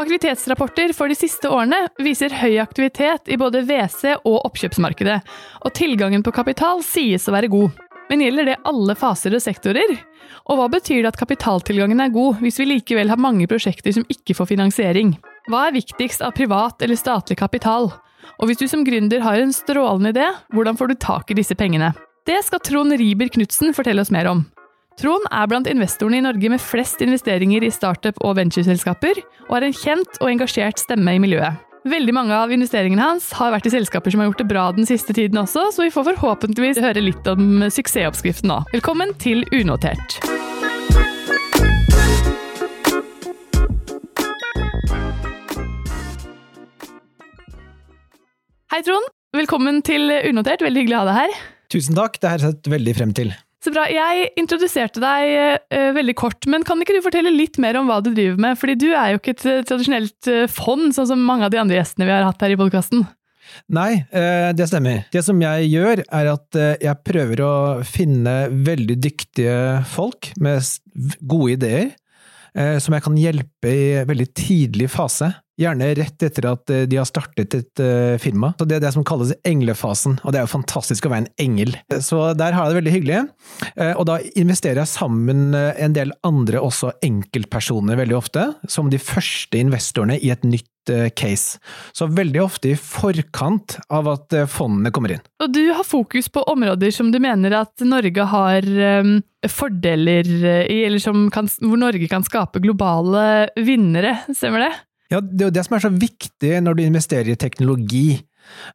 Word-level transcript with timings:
Aktivitetsrapporter 0.00 0.94
for 0.96 1.12
de 1.12 1.16
siste 1.18 1.48
årene 1.52 1.82
viser 2.00 2.32
høy 2.32 2.54
aktivitet 2.62 3.28
i 3.28 3.36
både 3.36 3.60
WC- 3.68 4.22
og 4.24 4.46
oppkjøpsmarkedet, 4.48 5.18
og 5.60 5.74
tilgangen 5.76 6.22
på 6.24 6.32
kapital 6.32 6.80
sies 6.86 7.28
å 7.28 7.34
være 7.34 7.50
god. 7.52 7.74
Men 8.08 8.22
gjelder 8.24 8.48
det 8.48 8.54
alle 8.64 8.96
faser 8.96 9.36
og 9.36 9.42
sektorer? 9.44 9.92
Og 10.48 10.56
hva 10.56 10.70
betyr 10.72 11.02
det 11.02 11.10
at 11.12 11.18
kapitaltilgangen 11.20 12.00
er 12.00 12.14
god, 12.14 12.40
hvis 12.40 12.62
vi 12.62 12.70
likevel 12.70 13.12
har 13.12 13.20
mange 13.20 13.44
prosjekter 13.50 13.92
som 13.92 14.06
ikke 14.08 14.38
får 14.38 14.48
finansiering? 14.54 15.12
Hva 15.52 15.66
er 15.68 15.76
viktigst 15.76 16.24
av 16.24 16.32
privat 16.38 16.80
eller 16.80 16.96
statlig 16.96 17.36
kapital? 17.42 17.90
Og 18.40 18.48
hvis 18.48 18.62
du 18.62 18.64
som 18.72 18.86
gründer 18.86 19.20
har 19.20 19.42
en 19.42 19.52
strålende 19.52 20.14
idé, 20.14 20.30
hvordan 20.54 20.80
får 20.80 20.94
du 20.94 20.96
tak 20.96 21.28
i 21.28 21.36
disse 21.36 21.58
pengene? 21.60 21.92
Det 22.24 22.40
skal 22.46 22.64
Trond 22.64 22.96
Riiber 22.96 23.28
Knutsen 23.36 23.76
fortelle 23.76 24.00
oss 24.00 24.14
mer 24.14 24.32
om. 24.32 24.46
Trond 25.00 25.24
er 25.32 25.46
blant 25.48 25.68
investorene 25.70 26.18
i 26.18 26.24
Norge 26.26 26.50
med 26.52 26.60
flest 26.60 27.00
investeringer 27.00 27.64
i 27.64 27.72
startup- 27.72 28.18
og 28.20 28.34
ventureselskaper, 28.36 29.22
og 29.48 29.54
er 29.56 29.70
en 29.70 29.76
kjent 29.76 30.18
og 30.20 30.28
engasjert 30.28 30.82
stemme 30.82 31.14
i 31.16 31.22
miljøet. 31.22 31.56
Veldig 31.88 32.12
mange 32.12 32.36
av 32.36 32.52
investeringene 32.52 33.00
hans 33.00 33.30
har 33.38 33.54
vært 33.54 33.70
i 33.70 33.72
selskaper 33.72 34.12
som 34.12 34.20
har 34.20 34.28
gjort 34.28 34.42
det 34.42 34.48
bra 34.50 34.66
den 34.76 34.84
siste 34.84 35.16
tiden 35.16 35.40
også, 35.40 35.70
så 35.72 35.86
vi 35.86 35.94
får 35.94 36.10
forhåpentligvis 36.10 36.82
høre 36.84 37.00
litt 37.00 37.32
om 37.32 37.64
suksessoppskriften 37.72 38.52
nå. 38.52 38.60
Velkommen 38.76 39.16
til 39.16 39.46
Unotert. 39.56 40.20
Hei, 48.68 48.84
Trond. 48.84 49.08
Velkommen 49.32 49.80
til 49.80 50.12
Unotert. 50.28 50.60
Veldig 50.60 50.84
hyggelig 50.84 51.00
å 51.00 51.06
ha 51.06 51.08
deg 51.14 51.22
her. 51.24 51.38
Tusen 51.72 51.96
takk, 51.96 52.20
det 52.20 52.28
har 52.28 52.42
jeg 52.42 52.50
sett 52.52 52.76
veldig 52.76 53.00
frem 53.00 53.16
til. 53.16 53.32
Så 53.60 53.72
bra. 53.74 53.84
Jeg 53.92 54.30
introduserte 54.40 55.02
deg 55.02 55.60
uh, 55.68 55.90
veldig 55.96 56.16
kort, 56.16 56.48
men 56.48 56.64
kan 56.64 56.80
ikke 56.80 56.96
du 56.96 57.04
fortelle 57.04 57.32
litt 57.34 57.58
mer 57.60 57.76
om 57.76 57.90
hva 57.90 57.98
du 58.00 58.08
driver 58.14 58.40
med? 58.40 58.56
Fordi 58.60 58.76
du 58.80 58.88
er 58.94 59.12
jo 59.12 59.20
ikke 59.20 59.34
et 59.36 59.44
uh, 59.44 59.60
tradisjonelt 59.68 60.30
uh, 60.32 60.44
fond, 60.48 60.88
sånn 60.96 61.10
som 61.12 61.26
mange 61.28 61.44
av 61.44 61.52
de 61.52 61.60
andre 61.60 61.76
gjestene 61.76 62.08
vi 62.08 62.14
har 62.14 62.24
hatt 62.24 62.40
her 62.40 62.54
i 62.54 62.60
podkasten. 62.60 63.04
Nei, 63.74 64.04
det 64.54 64.68
stemmer. 64.70 65.00
Det 65.10 65.24
som 65.26 65.40
jeg 65.42 65.72
gjør, 65.72 66.04
er 66.06 66.28
at 66.30 66.58
jeg 66.78 67.02
prøver 67.02 67.40
å 67.42 67.54
finne 67.82 68.34
veldig 68.52 68.94
dyktige 69.02 69.56
folk 69.90 70.28
med 70.38 70.62
gode 71.26 71.56
ideer, 71.56 71.88
som 72.78 72.94
jeg 72.94 73.02
kan 73.02 73.18
hjelpe 73.18 73.72
i 73.74 73.88
veldig 74.06 74.28
tidlig 74.38 74.86
fase. 74.94 75.32
Gjerne 75.60 75.90
rett 75.98 76.24
etter 76.24 76.46
at 76.48 76.72
eh, 76.72 76.86
de 76.88 76.96
har 76.96 77.08
startet 77.08 77.54
et 77.58 77.82
uh, 77.84 78.16
firma. 78.20 78.54
Så 78.56 78.64
Det 78.68 78.78
er 78.78 78.84
det 78.86 78.94
som 78.94 79.04
kalles 79.06 79.34
englefasen, 79.44 80.16
og 80.24 80.32
det 80.32 80.40
er 80.40 80.46
jo 80.46 80.54
fantastisk 80.54 81.06
å 81.06 81.12
være 81.12 81.26
en 81.26 81.30
engel. 81.44 81.76
Så 82.00 82.30
der 82.38 82.56
har 82.56 82.64
jeg 82.64 82.72
det 82.72 82.80
veldig 82.80 82.94
hyggelig. 82.96 83.20
Uh, 83.76 83.92
og 83.92 84.06
da 84.08 84.18
investerer 84.40 84.80
jeg 84.82 84.94
sammen 84.94 85.52
en 85.52 85.96
del 85.96 86.14
andre 86.26 86.62
også 86.64 86.94
enkeltpersoner 87.04 87.98
veldig 88.00 88.16
ofte, 88.16 88.46
som 88.70 88.88
de 88.92 89.00
første 89.02 89.60
investorene 89.60 90.16
i 90.20 90.32
et 90.32 90.46
nytt 90.48 90.66
case. 91.14 91.60
Så 91.94 92.08
veldig 92.08 92.40
ofte 92.42 92.70
i 92.72 92.78
forkant 92.78 93.76
av 93.92 94.08
at 94.10 94.34
fondene 94.50 94.90
kommer 94.94 95.12
inn. 95.14 95.22
Og 95.44 95.52
du 95.52 95.60
har 95.76 95.84
fokus 95.86 96.30
på 96.32 96.42
områder 96.50 96.90
som 96.94 97.12
du 97.12 97.20
mener 97.22 97.54
at 97.60 97.84
Norge 97.84 98.24
har 98.32 98.66
fordeler 99.52 100.32
i, 100.64 100.80
eller 100.88 101.28
kan, 101.30 101.52
hvor 101.60 101.82
Norge 101.84 102.08
kan 102.10 102.24
skape 102.26 102.64
globale 102.64 103.50
vinnere, 103.60 104.16
stemmer 104.32 104.66
det? 104.66 104.72
Ja, 105.10 105.20
Det 105.20 105.42
er 105.42 105.48
jo 105.50 105.54
det 105.54 105.64
som 105.66 105.76
er 105.76 105.84
så 105.84 105.90
viktig 105.92 106.52
når 106.62 106.76
du 106.76 106.82
investerer 106.84 107.32
i 107.32 107.38
teknologi. 107.38 108.20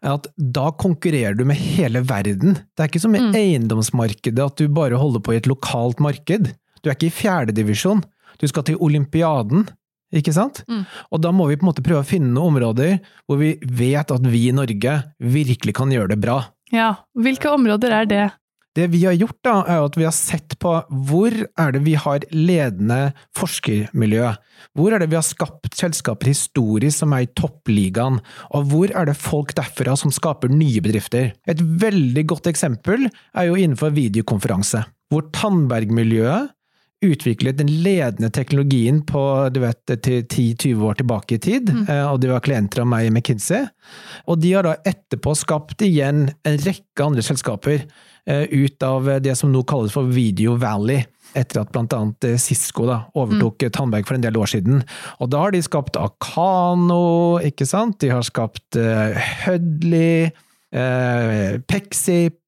At 0.06 0.28
da 0.38 0.70
konkurrerer 0.72 1.36
du 1.36 1.44
med 1.48 1.60
hele 1.60 2.04
verden. 2.08 2.60
Det 2.76 2.84
er 2.84 2.92
ikke 2.92 3.04
som 3.04 3.16
i 3.16 3.24
mm. 3.24 3.34
eiendomsmarkedet 3.36 4.44
at 4.44 4.60
du 4.60 4.72
bare 4.72 5.00
holder 5.00 5.24
på 5.24 5.34
i 5.34 5.40
et 5.40 5.50
lokalt 5.50 6.00
marked. 6.04 6.52
Du 6.82 6.90
er 6.90 6.96
ikke 6.96 7.10
i 7.10 7.18
fjerdedivisjon. 7.18 8.04
Du 8.40 8.48
skal 8.48 8.68
til 8.68 8.80
olympiaden. 8.84 9.68
Ikke 10.16 10.32
sant? 10.36 10.62
Mm. 10.70 10.86
Og 11.12 11.22
da 11.24 11.32
må 11.36 11.50
vi 11.50 11.58
på 11.60 11.66
en 11.66 11.72
måte 11.72 11.84
prøve 11.84 12.04
å 12.04 12.08
finne 12.08 12.32
noen 12.32 12.56
områder 12.56 13.00
hvor 13.26 13.40
vi 13.42 13.56
vet 13.66 14.14
at 14.14 14.28
vi 14.30 14.46
i 14.48 14.56
Norge 14.56 15.00
virkelig 15.20 15.76
kan 15.76 15.92
gjøre 15.92 16.14
det 16.14 16.22
bra. 16.24 16.40
Ja, 16.74 16.94
Hvilke 17.18 17.52
områder 17.52 17.94
er 17.94 18.10
det? 18.10 18.26
Det 18.76 18.90
vi 18.92 19.06
har 19.06 19.16
gjort, 19.16 19.38
da, 19.46 19.54
er 19.72 19.86
at 19.86 19.96
vi 19.96 20.04
har 20.04 20.16
sett 20.16 20.58
på 20.60 20.72
hvor 21.08 21.32
er 21.32 21.70
det 21.72 21.82
vi 21.86 21.94
har 21.96 22.26
ledende 22.36 23.14
forskermiljø? 23.38 24.34
Hvor 24.76 24.92
er 24.92 25.00
det 25.00 25.08
vi 25.14 25.16
har 25.16 25.24
skapt 25.24 25.78
selskaper 25.80 26.28
historisk 26.28 27.00
som 27.00 27.16
er 27.16 27.24
i 27.24 27.30
toppligaen? 27.40 28.20
Og 28.52 28.68
hvor 28.72 28.92
er 28.92 29.08
det 29.08 29.16
folk 29.16 29.56
derfra 29.56 29.96
som 30.00 30.12
skaper 30.12 30.52
nye 30.52 30.84
bedrifter? 30.84 31.32
Et 31.48 31.62
veldig 31.62 32.26
godt 32.34 32.52
eksempel 32.52 33.08
er 33.08 33.48
jo 33.48 33.56
innenfor 33.56 33.96
videokonferanse, 33.96 34.84
hvor 35.08 35.24
Tandberg-miljøet 35.32 36.52
utviklet 37.14 37.60
den 37.60 37.70
ledende 37.84 38.32
teknologien 38.34 39.02
på 39.08 39.24
du 39.54 39.62
vet, 39.64 39.82
10-20 39.92 40.84
år 40.86 41.00
tilbake 41.02 41.38
i 41.38 41.42
tid, 41.42 41.72
mm. 41.72 41.86
Eh, 41.90 42.06
og 42.10 42.22
de 42.24 42.32
var 42.34 42.44
klienter 42.46 42.84
av 42.84 42.90
meg 42.90 43.08
i 43.08 43.14
McKinsey. 43.14 43.68
Og 44.32 44.40
de 44.42 44.54
har 44.56 44.68
da 44.68 44.76
etterpå 44.88 45.36
skapt 45.38 45.86
igjen 45.86 46.30
en 46.46 46.62
rekke 46.66 47.06
andre 47.06 47.26
selskaper 47.26 47.84
eh, 47.84 48.46
ut 48.50 48.86
av 48.86 49.10
det 49.24 49.36
som 49.40 49.52
nå 49.54 49.64
kalles 49.68 49.94
for 49.96 50.10
Video 50.12 50.58
Valley 50.62 51.04
etter 51.36 51.62
at 51.62 51.76
annet 51.76 52.28
eh, 52.28 52.38
Cisco 52.40 52.88
da, 52.88 53.02
overtok 53.18 53.68
mm. 53.68 53.74
Tandberg 53.76 54.08
for 54.08 54.18
en 54.18 54.24
del 54.26 54.40
år 54.40 54.52
siden. 54.56 54.82
Og 55.20 55.32
da 55.34 55.44
har 55.46 55.56
de 55.56 55.62
skapt 55.66 56.00
Akano, 56.00 57.38
ikke 57.44 57.68
sant? 57.70 58.00
De 58.04 58.12
har 58.14 58.24
skapt 58.26 58.80
uh, 58.80 59.16
Hudley, 59.44 60.32
uh, 60.76 61.60
Pexip, 61.68 62.40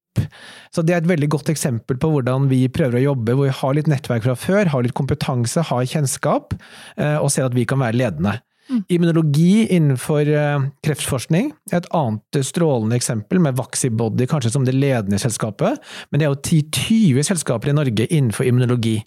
så 0.74 0.84
det 0.84 0.94
er 0.94 1.02
et 1.02 1.10
veldig 1.10 1.30
godt 1.32 1.52
eksempel 1.52 1.98
på 2.00 2.10
hvordan 2.12 2.48
vi 2.50 2.64
prøver 2.72 3.00
å 3.00 3.06
jobbe, 3.10 3.36
hvor 3.36 3.48
vi 3.48 3.56
har 3.60 3.78
litt 3.78 3.90
nettverk 3.90 4.26
fra 4.26 4.36
før, 4.38 4.72
har 4.72 4.84
litt 4.84 4.96
kompetanse, 4.98 5.64
har 5.70 5.88
kjennskap, 5.88 6.54
eh, 6.98 7.16
og 7.18 7.32
ser 7.34 7.48
at 7.48 7.56
vi 7.56 7.66
kan 7.68 7.80
være 7.82 7.98
ledende. 7.98 8.38
Mm. 8.68 8.82
Immunologi 8.92 9.66
innenfor 9.72 10.28
eh, 10.28 10.64
kreftforskning 10.84 11.54
er 11.72 11.80
et 11.80 11.92
annet 11.96 12.40
strålende 12.44 12.98
eksempel, 12.98 13.40
med 13.40 13.56
Vaxibody 13.56 14.28
kanskje 14.28 14.52
som 14.52 14.66
det 14.68 14.76
ledende 14.76 15.20
selskapet, 15.20 15.80
men 16.10 16.20
det 16.20 16.28
er 16.28 16.34
jo 16.34 16.42
10-20 16.42 17.30
selskaper 17.30 17.72
i 17.72 17.78
Norge 17.78 18.08
innenfor 18.10 18.44
immunologi 18.44 18.98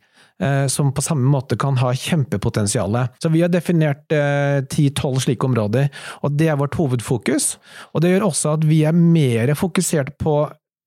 eh, 0.41 0.65
som 0.65 0.89
på 0.97 1.05
samme 1.05 1.29
måte 1.29 1.59
kan 1.61 1.77
ha 1.77 1.93
kjempepotensial. 1.93 2.97
Så 3.21 3.29
vi 3.29 3.43
har 3.45 3.53
definert 3.53 4.09
10-12 4.09 5.27
slike 5.27 5.45
områder, 5.45 5.91
og 6.25 6.33
det 6.41 6.49
er 6.49 6.57
vårt 6.57 6.79
hovedfokus. 6.81 7.53
Og 7.93 8.01
det 8.01 8.15
gjør 8.15 8.31
også 8.31 8.57
at 8.57 8.65
vi 8.65 8.81
er 8.89 8.97
mer 8.97 9.53
fokusert 9.59 10.17
på 10.17 10.39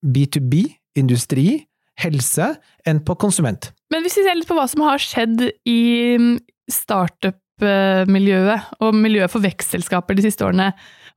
B2B, 0.04 0.66
industri, 1.00 1.64
helse, 2.00 2.54
enn 2.86 3.02
på 3.06 3.16
konsument. 3.20 3.70
Men 3.92 4.04
hvis 4.04 4.18
vi 4.18 4.26
ser 4.26 4.38
litt 4.38 4.50
på 4.50 4.58
hva 4.58 4.66
som 4.70 4.84
har 4.86 5.02
skjedd 5.02 5.46
i 5.70 5.80
mm, 6.18 6.34
startup-miljøet 6.72 8.82
og 8.82 8.98
miljøet 8.98 9.32
for 9.32 9.44
vekstselskaper 9.44 10.18
de 10.18 10.26
siste 10.26 10.46
årene, 10.46 10.72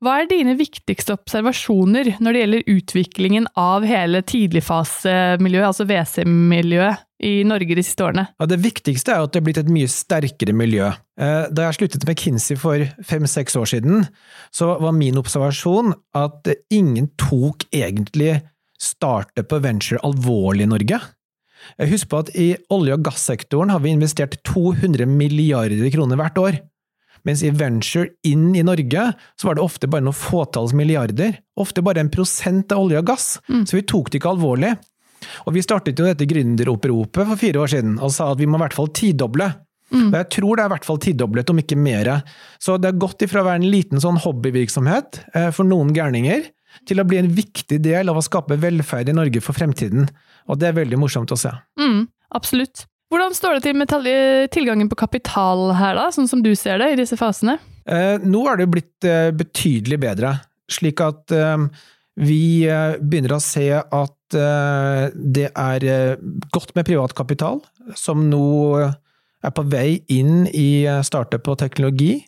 hva 0.05 0.19
er 0.21 0.27
dine 0.29 0.53
viktigste 0.59 1.15
observasjoner 1.15 2.11
når 2.21 2.35
det 2.35 2.41
gjelder 2.43 2.67
utviklingen 2.69 3.47
av 3.57 3.85
hele 3.89 4.21
tidligfasemiljøet, 4.29 5.71
altså 5.71 5.87
WC-miljøet, 5.89 7.01
i 7.25 7.41
Norge 7.49 7.73
de 7.73 7.81
siste 7.81 8.05
årene? 8.05 8.27
Ja, 8.37 8.45
det 8.45 8.59
viktigste 8.61 9.15
er 9.15 9.23
at 9.25 9.31
det 9.33 9.39
er 9.39 9.45
blitt 9.47 9.57
et 9.57 9.71
mye 9.73 9.89
sterkere 9.89 10.53
miljø. 10.53 10.91
Eh, 11.17 11.47
da 11.49 11.63
jeg 11.65 11.79
sluttet 11.79 12.05
med 12.05 12.19
Kinsey 12.21 12.59
for 12.61 12.83
fem-seks 13.09 13.57
år 13.57 13.71
siden, 13.71 14.05
så 14.53 14.75
var 14.77 14.93
min 14.93 15.17
observasjon 15.17 15.95
at 16.13 16.51
ingen 16.69 17.09
tok 17.17 17.65
egentlig 17.73 18.35
starte 18.81 19.43
på 19.43 19.59
venture 19.63 20.01
alvorlig 20.05 20.67
i 20.67 20.71
Norge. 20.71 21.01
Husk 21.81 22.09
på 22.11 22.21
at 22.23 22.31
i 22.37 22.51
olje- 22.73 22.95
og 22.95 23.05
gassektoren 23.07 23.73
har 23.73 23.81
vi 23.83 23.93
investert 23.95 24.37
200 24.47 25.07
milliarder 25.09 25.89
kroner 25.93 26.19
hvert 26.19 26.41
år. 26.41 26.59
Mens 27.27 27.41
i 27.43 27.51
venture 27.51 28.13
inn 28.27 28.53
i 28.55 28.63
Norge, 28.63 29.09
så 29.35 29.49
var 29.49 29.57
det 29.57 29.65
ofte 29.65 29.89
bare 29.91 30.05
noen 30.05 30.15
fåtalls 30.15 30.75
milliarder. 30.77 31.39
Ofte 31.59 31.83
bare 31.83 32.03
en 32.03 32.13
prosent 32.13 32.71
av 32.71 32.85
olje 32.85 33.01
og 33.01 33.09
gass. 33.09 33.27
Mm. 33.49 33.65
Så 33.67 33.79
vi 33.79 33.87
tok 33.89 34.11
det 34.11 34.21
ikke 34.21 34.35
alvorlig. 34.35 34.75
Og 35.49 35.55
vi 35.55 35.63
startet 35.65 35.97
jo 35.97 36.05
dette 36.07 36.27
gründeroppropet 36.29 37.25
for 37.25 37.41
fire 37.41 37.63
år 37.63 37.71
siden 37.73 37.95
og 37.97 38.13
sa 38.13 38.29
at 38.31 38.39
vi 38.39 38.47
må 38.47 38.59
i 38.59 38.63
hvert 38.67 38.77
fall 38.77 38.91
tidoble. 38.95 39.49
Mm. 39.87 40.09
Og 40.11 40.17
jeg 40.19 40.29
tror 40.35 40.51
det 40.51 40.63
er 40.63 40.69
i 40.69 40.73
hvert 40.75 40.87
fall 40.87 40.99
tidoblet, 41.03 41.51
om 41.51 41.61
ikke 41.61 41.79
mer. 41.79 42.11
Så 42.63 42.75
det 42.77 42.91
har 42.91 43.01
gått 43.01 43.23
ifra 43.23 43.41
å 43.41 43.47
være 43.47 43.63
en 43.63 43.71
liten 43.71 44.03
sånn 44.03 44.19
hobbyvirksomhet 44.23 45.21
eh, 45.33 45.49
for 45.55 45.67
noen 45.67 45.93
gærninger, 45.95 46.49
til 46.87 47.01
å 47.01 47.07
bli 47.07 47.21
en 47.21 47.31
viktig 47.33 47.79
del 47.83 48.11
av 48.11 48.19
å 48.19 48.25
skape 48.25 48.59
velferd 48.61 49.09
i 49.09 49.15
Norge 49.15 49.41
for 49.43 49.57
fremtiden. 49.57 50.07
Og 50.47 50.59
det 50.59 50.69
er 50.69 50.79
veldig 50.79 50.99
morsomt 51.01 51.33
å 51.33 51.39
se. 51.39 51.51
Mm, 51.79 52.05
absolutt. 52.35 52.85
Hvordan 53.11 53.35
står 53.35 53.57
det 53.57 53.67
til 53.67 53.77
med 53.79 53.91
tilgangen 54.51 54.89
på 54.91 54.99
kapital 54.99 55.69
her, 55.79 55.95
da, 55.95 56.09
sånn 56.11 56.27
som 56.27 56.41
du 56.43 56.51
ser 56.59 56.81
det 56.81 56.91
i 56.91 56.99
disse 56.99 57.15
fasene? 57.19 57.55
Eh, 57.87 58.17
nå 58.19 58.41
er 58.51 58.59
det 58.59 58.71
blitt 58.71 59.07
eh, 59.07 59.29
betydelig 59.35 60.01
bedre, 60.03 60.33
slik 60.71 60.99
at 61.05 61.31
eh, 61.31 61.69
vi 62.17 62.65
eh, 62.65 62.97
begynner 62.97 63.35
å 63.35 63.43
se 63.43 63.67
at 63.77 64.37
eh, 64.37 65.03
det 65.13 65.51
er 65.51 65.85
eh, 65.85 66.23
godt 66.53 66.73
med 66.77 66.87
privat 66.89 67.13
kapital, 67.17 67.61
som 67.95 68.25
nå 68.31 68.47
er 68.81 69.53
på 69.53 69.65
vei 69.69 70.01
inn 70.11 70.47
i 70.49 70.87
startup 71.05 71.45
og 71.47 71.59
teknologi. 71.61 72.25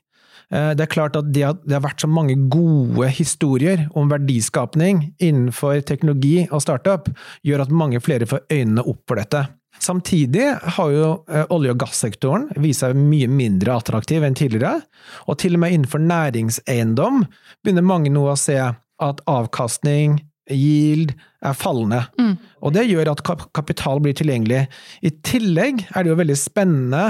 Eh, 0.54 0.72
det 0.78 0.86
er 0.86 0.92
klart 0.92 1.18
at 1.20 1.30
det, 1.34 1.46
har 1.46 1.84
vært 1.86 2.02
så 2.04 2.10
mange 2.10 2.36
gode 2.52 3.10
historier 3.14 3.86
om 3.98 4.10
verdiskapning 4.12 5.10
innenfor 5.22 5.84
teknologi 5.86 6.48
og 6.50 6.64
startup, 6.66 7.10
gjør 7.46 7.66
at 7.66 7.74
mange 7.74 8.02
flere 8.04 8.30
får 8.30 8.46
øynene 8.50 8.86
opp 8.86 9.04
for 9.08 9.22
dette. 9.22 9.46
Samtidig 9.80 10.48
har 10.76 10.92
jo 10.92 11.10
eh, 11.32 11.46
olje- 11.54 11.74
og 11.76 11.80
gassektoren 11.86 12.50
vist 12.60 12.84
seg 12.84 12.98
mye 12.98 13.30
mindre 13.32 13.78
attraktiv 13.80 14.26
enn 14.26 14.36
tidligere, 14.38 14.82
og 15.30 15.40
til 15.40 15.56
og 15.56 15.64
med 15.64 15.76
innenfor 15.76 16.04
næringseiendom 16.04 17.24
begynner 17.64 17.86
mange 17.86 18.12
nå 18.12 18.26
å 18.28 18.38
se 18.40 18.58
at 19.00 19.22
avkastning, 19.32 20.18
yield, 20.54 21.14
er 21.46 21.56
fallende. 21.56 22.02
Mm. 22.20 22.34
Og 22.66 22.74
det 22.76 22.88
gjør 22.90 23.14
at 23.14 23.24
kapital 23.56 24.02
blir 24.04 24.16
tilgjengelig. 24.18 24.66
I 25.06 25.12
tillegg 25.26 25.86
er 25.94 26.04
det 26.04 26.12
jo 26.12 26.18
veldig 26.20 26.40
spennende 26.40 27.04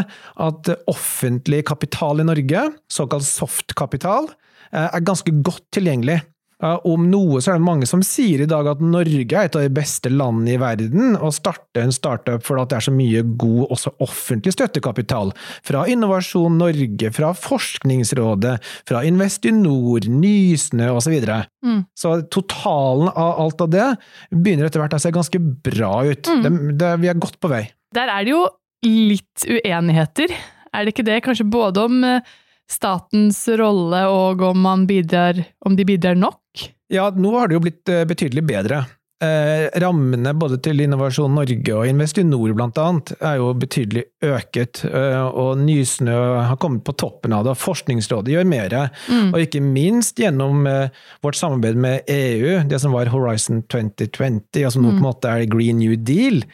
at 0.46 0.74
offentlig 0.92 1.64
kapital 1.70 2.22
i 2.22 2.28
Norge, 2.28 2.68
såkalt 2.92 3.26
softkapital, 3.26 4.30
eh, 4.72 4.88
er 4.90 5.08
ganske 5.08 5.34
godt 5.42 5.66
tilgjengelig. 5.76 6.22
Om 6.60 7.06
noe 7.08 7.40
så 7.40 7.54
er 7.54 7.60
det 7.60 7.64
mange 7.64 7.88
som 7.88 8.02
sier 8.04 8.42
i 8.44 8.48
dag 8.50 8.68
at 8.68 8.82
Norge 8.84 9.24
er 9.24 9.48
et 9.48 9.56
av 9.56 9.64
de 9.64 9.72
beste 9.72 10.12
landene 10.12 10.58
i 10.58 10.60
verden 10.60 11.16
å 11.16 11.32
starte 11.32 11.80
en 11.80 11.94
startup 11.96 12.44
fordi 12.44 12.66
det 12.68 12.78
er 12.80 12.86
så 12.90 12.92
mye 12.92 13.22
god 13.40 13.72
også 13.76 13.94
offentlig 14.04 14.52
støttekapital. 14.58 15.32
Fra 15.66 15.86
Innovasjon 15.88 16.58
Norge, 16.60 17.14
fra 17.16 17.32
Forskningsrådet, 17.38 18.58
fra 18.90 19.06
Investinor, 19.08 20.10
Nysnø 20.10 20.92
osv. 20.96 21.10
Så, 21.10 21.14
videre. 21.16 21.40
Mm. 21.66 21.80
så 21.98 22.12
totalen 22.30 23.08
av 23.10 23.40
alt 23.42 23.64
av 23.66 23.72
det 23.74 23.88
begynner 24.30 24.68
etter 24.68 24.84
hvert 24.84 24.94
å 24.94 25.00
se 25.02 25.10
ganske 25.16 25.40
bra 25.42 26.04
ut. 26.06 26.30
Mm. 26.30 26.44
Det, 26.44 26.52
det, 26.84 26.92
vi 27.02 27.10
er 27.10 27.18
godt 27.18 27.40
på 27.42 27.50
vei. 27.50 27.64
Der 27.98 28.12
er 28.14 28.28
det 28.28 28.36
jo 28.36 28.44
litt 28.86 29.48
uenigheter, 29.50 30.36
er 30.70 30.86
det 30.86 30.94
ikke 30.94 31.08
det? 31.08 31.18
Kanskje 31.26 31.48
både 31.50 31.88
om 31.90 32.04
eh, 32.06 32.30
statens 32.70 33.42
rolle 33.60 34.06
og 34.12 34.44
om, 34.46 34.62
man 34.62 34.86
bidrar, 34.90 35.42
om 35.66 35.76
de 35.76 35.88
bidrar 35.88 36.18
nok? 36.20 36.70
Ja, 36.90 37.10
nå 37.14 37.34
har 37.38 37.50
det 37.50 37.60
jo 37.60 37.66
blitt 37.66 37.92
eh, 37.92 38.06
betydelig 38.10 38.46
bedre. 38.50 38.84
Eh, 39.20 39.66
rammene 39.84 40.32
både 40.40 40.62
til 40.64 40.80
Innovasjon 40.80 41.34
Norge 41.36 41.74
og 41.76 41.90
Investinor 41.90 42.54
annet 42.64 43.12
er 43.20 43.34
jo 43.42 43.50
betydelig 43.52 44.06
øket, 44.24 44.86
eh, 44.88 45.26
og 45.28 45.60
Nysnø 45.60 46.16
har 46.48 46.56
kommet 46.56 46.86
på 46.88 46.96
toppen 46.96 47.36
av 47.36 47.44
det, 47.44 47.58
Forskningsrådet 47.60 48.32
gjør 48.32 48.48
mer. 48.48 48.78
Mm. 49.12 49.34
Og 49.34 49.44
ikke 49.44 49.60
minst 49.60 50.24
gjennom 50.24 50.64
eh, 50.72 50.96
vårt 51.22 51.36
samarbeid 51.36 51.76
med 51.76 52.08
EU, 52.08 52.62
det 52.72 52.80
som 52.80 52.96
var 52.96 53.12
Horizon 53.12 53.60
2020, 53.68 54.64
og 54.64 54.72
som 54.72 54.88
nå 54.88 54.96
på 54.96 55.02
en 55.02 55.10
måte 55.10 55.36
er 55.36 55.52
Green 55.52 55.84
New 55.84 56.00
Deal. 56.00 56.46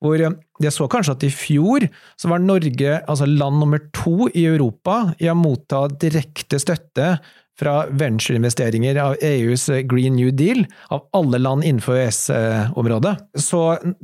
Hvor 0.00 0.16
eh, 0.16 0.40
jeg 0.62 0.74
så 0.74 0.86
kanskje 0.90 1.16
at 1.16 1.24
i 1.26 1.32
fjor 1.34 1.86
så 2.20 2.30
var 2.30 2.42
Norge 2.42 2.98
altså 3.00 3.26
land 3.26 3.58
nummer 3.62 3.82
to 3.96 4.28
i 4.30 4.44
Europa 4.46 5.14
i 5.18 5.30
å 5.30 5.38
motta 5.38 5.86
direkte 5.90 6.60
støtte 6.62 7.16
fra 7.58 7.84
ventureinvesteringer 7.90 8.98
av 8.98 9.16
EUs 9.22 9.68
Green 9.90 10.16
New 10.18 10.32
Deal, 10.34 10.64
av 10.90 11.04
alle 11.14 11.38
land 11.38 11.62
innenfor 11.66 12.00
EØS-området. 12.00 13.14
Så 13.38 13.60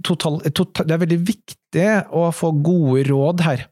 total, 0.06 0.38
total, 0.54 0.86
det 0.86 0.94
er 0.94 1.02
veldig 1.02 1.20
viktig 1.32 1.88
å 2.14 2.28
få 2.34 2.52
gode 2.62 3.08
råd 3.10 3.42
her. 3.46 3.66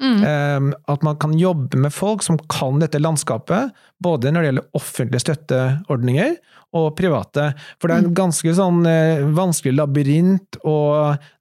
Mm. 0.00 0.22
Eh, 0.24 0.78
At 0.88 1.02
man 1.06 1.18
kan 1.20 1.34
jobbe 1.38 1.76
med 1.76 1.92
folk 1.92 2.22
som 2.24 2.38
kan 2.48 2.80
dette 2.80 2.98
landskapet, 2.98 3.70
både 4.02 4.32
når 4.32 4.40
det 4.40 4.50
gjelder 4.50 4.80
offentlige 4.80 5.24
støtteordninger 5.26 6.34
og 6.78 6.96
private. 6.96 7.50
For 7.80 7.88
det 7.90 7.96
er 7.96 8.04
en 8.06 8.16
ganske 8.16 8.54
sånn 8.56 8.84
eh, 8.88 9.22
vanskelig 9.36 9.76
labyrint 9.76 10.60
å 10.64 10.76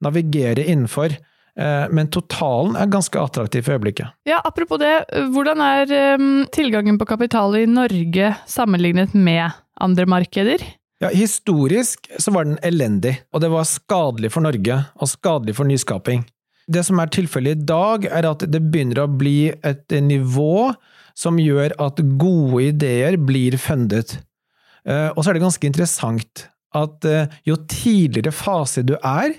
navigere 0.03 0.65
innenfor. 0.65 1.15
Eh, 1.59 1.85
Men 1.91 2.07
totalen 2.07 2.75
er 2.79 2.91
ganske 2.91 3.19
attraktiv 3.19 3.65
for 3.65 3.77
øyeblikket. 3.77 4.13
Ja, 4.27 4.41
apropos 4.45 4.79
det, 4.79 5.05
hvordan 5.33 5.61
er 5.63 5.91
eh, 5.91 6.27
tilgangen 6.55 6.99
på 6.99 7.07
kapital 7.09 7.55
i 7.59 7.65
Norge 7.69 8.35
sammenlignet 8.47 9.13
med 9.13 9.51
andre 9.79 10.05
markeder? 10.05 10.63
Ja, 10.99 11.09
historisk 11.15 12.09
så 12.19 12.31
var 12.35 12.43
den 12.43 12.57
elendig, 12.63 13.21
og 13.31 13.39
det 13.39 13.47
var 13.53 13.63
skadelig 13.63 14.33
for 14.33 14.43
Norge 14.43 14.81
og 14.99 15.07
skadelig 15.07 15.55
for 15.55 15.63
nyskaping. 15.69 16.25
Det 16.69 16.83
som 16.85 16.99
er 17.01 17.09
tilfellet 17.13 17.57
i 17.57 17.65
dag, 17.65 18.05
er 18.05 18.27
at 18.29 18.45
det 18.45 18.61
begynner 18.69 19.03
å 19.03 19.09
bli 19.09 19.49
et 19.65 19.95
nivå 20.05 20.73
som 21.17 21.39
gjør 21.41 21.73
at 21.81 21.99
gode 22.21 22.63
ideer 22.69 23.17
blir 23.17 23.57
fundet. 23.59 24.19
Eh, 24.85 25.09
Og 25.15 25.23
så 25.23 25.31
er 25.31 25.37
det 25.39 25.43
ganske 25.43 25.67
interessant 25.67 26.45
at 26.77 27.05
eh, 27.05 27.27
jo 27.49 27.57
tidligere 27.67 28.31
fase 28.31 28.83
du 28.85 28.95
er, 29.01 29.33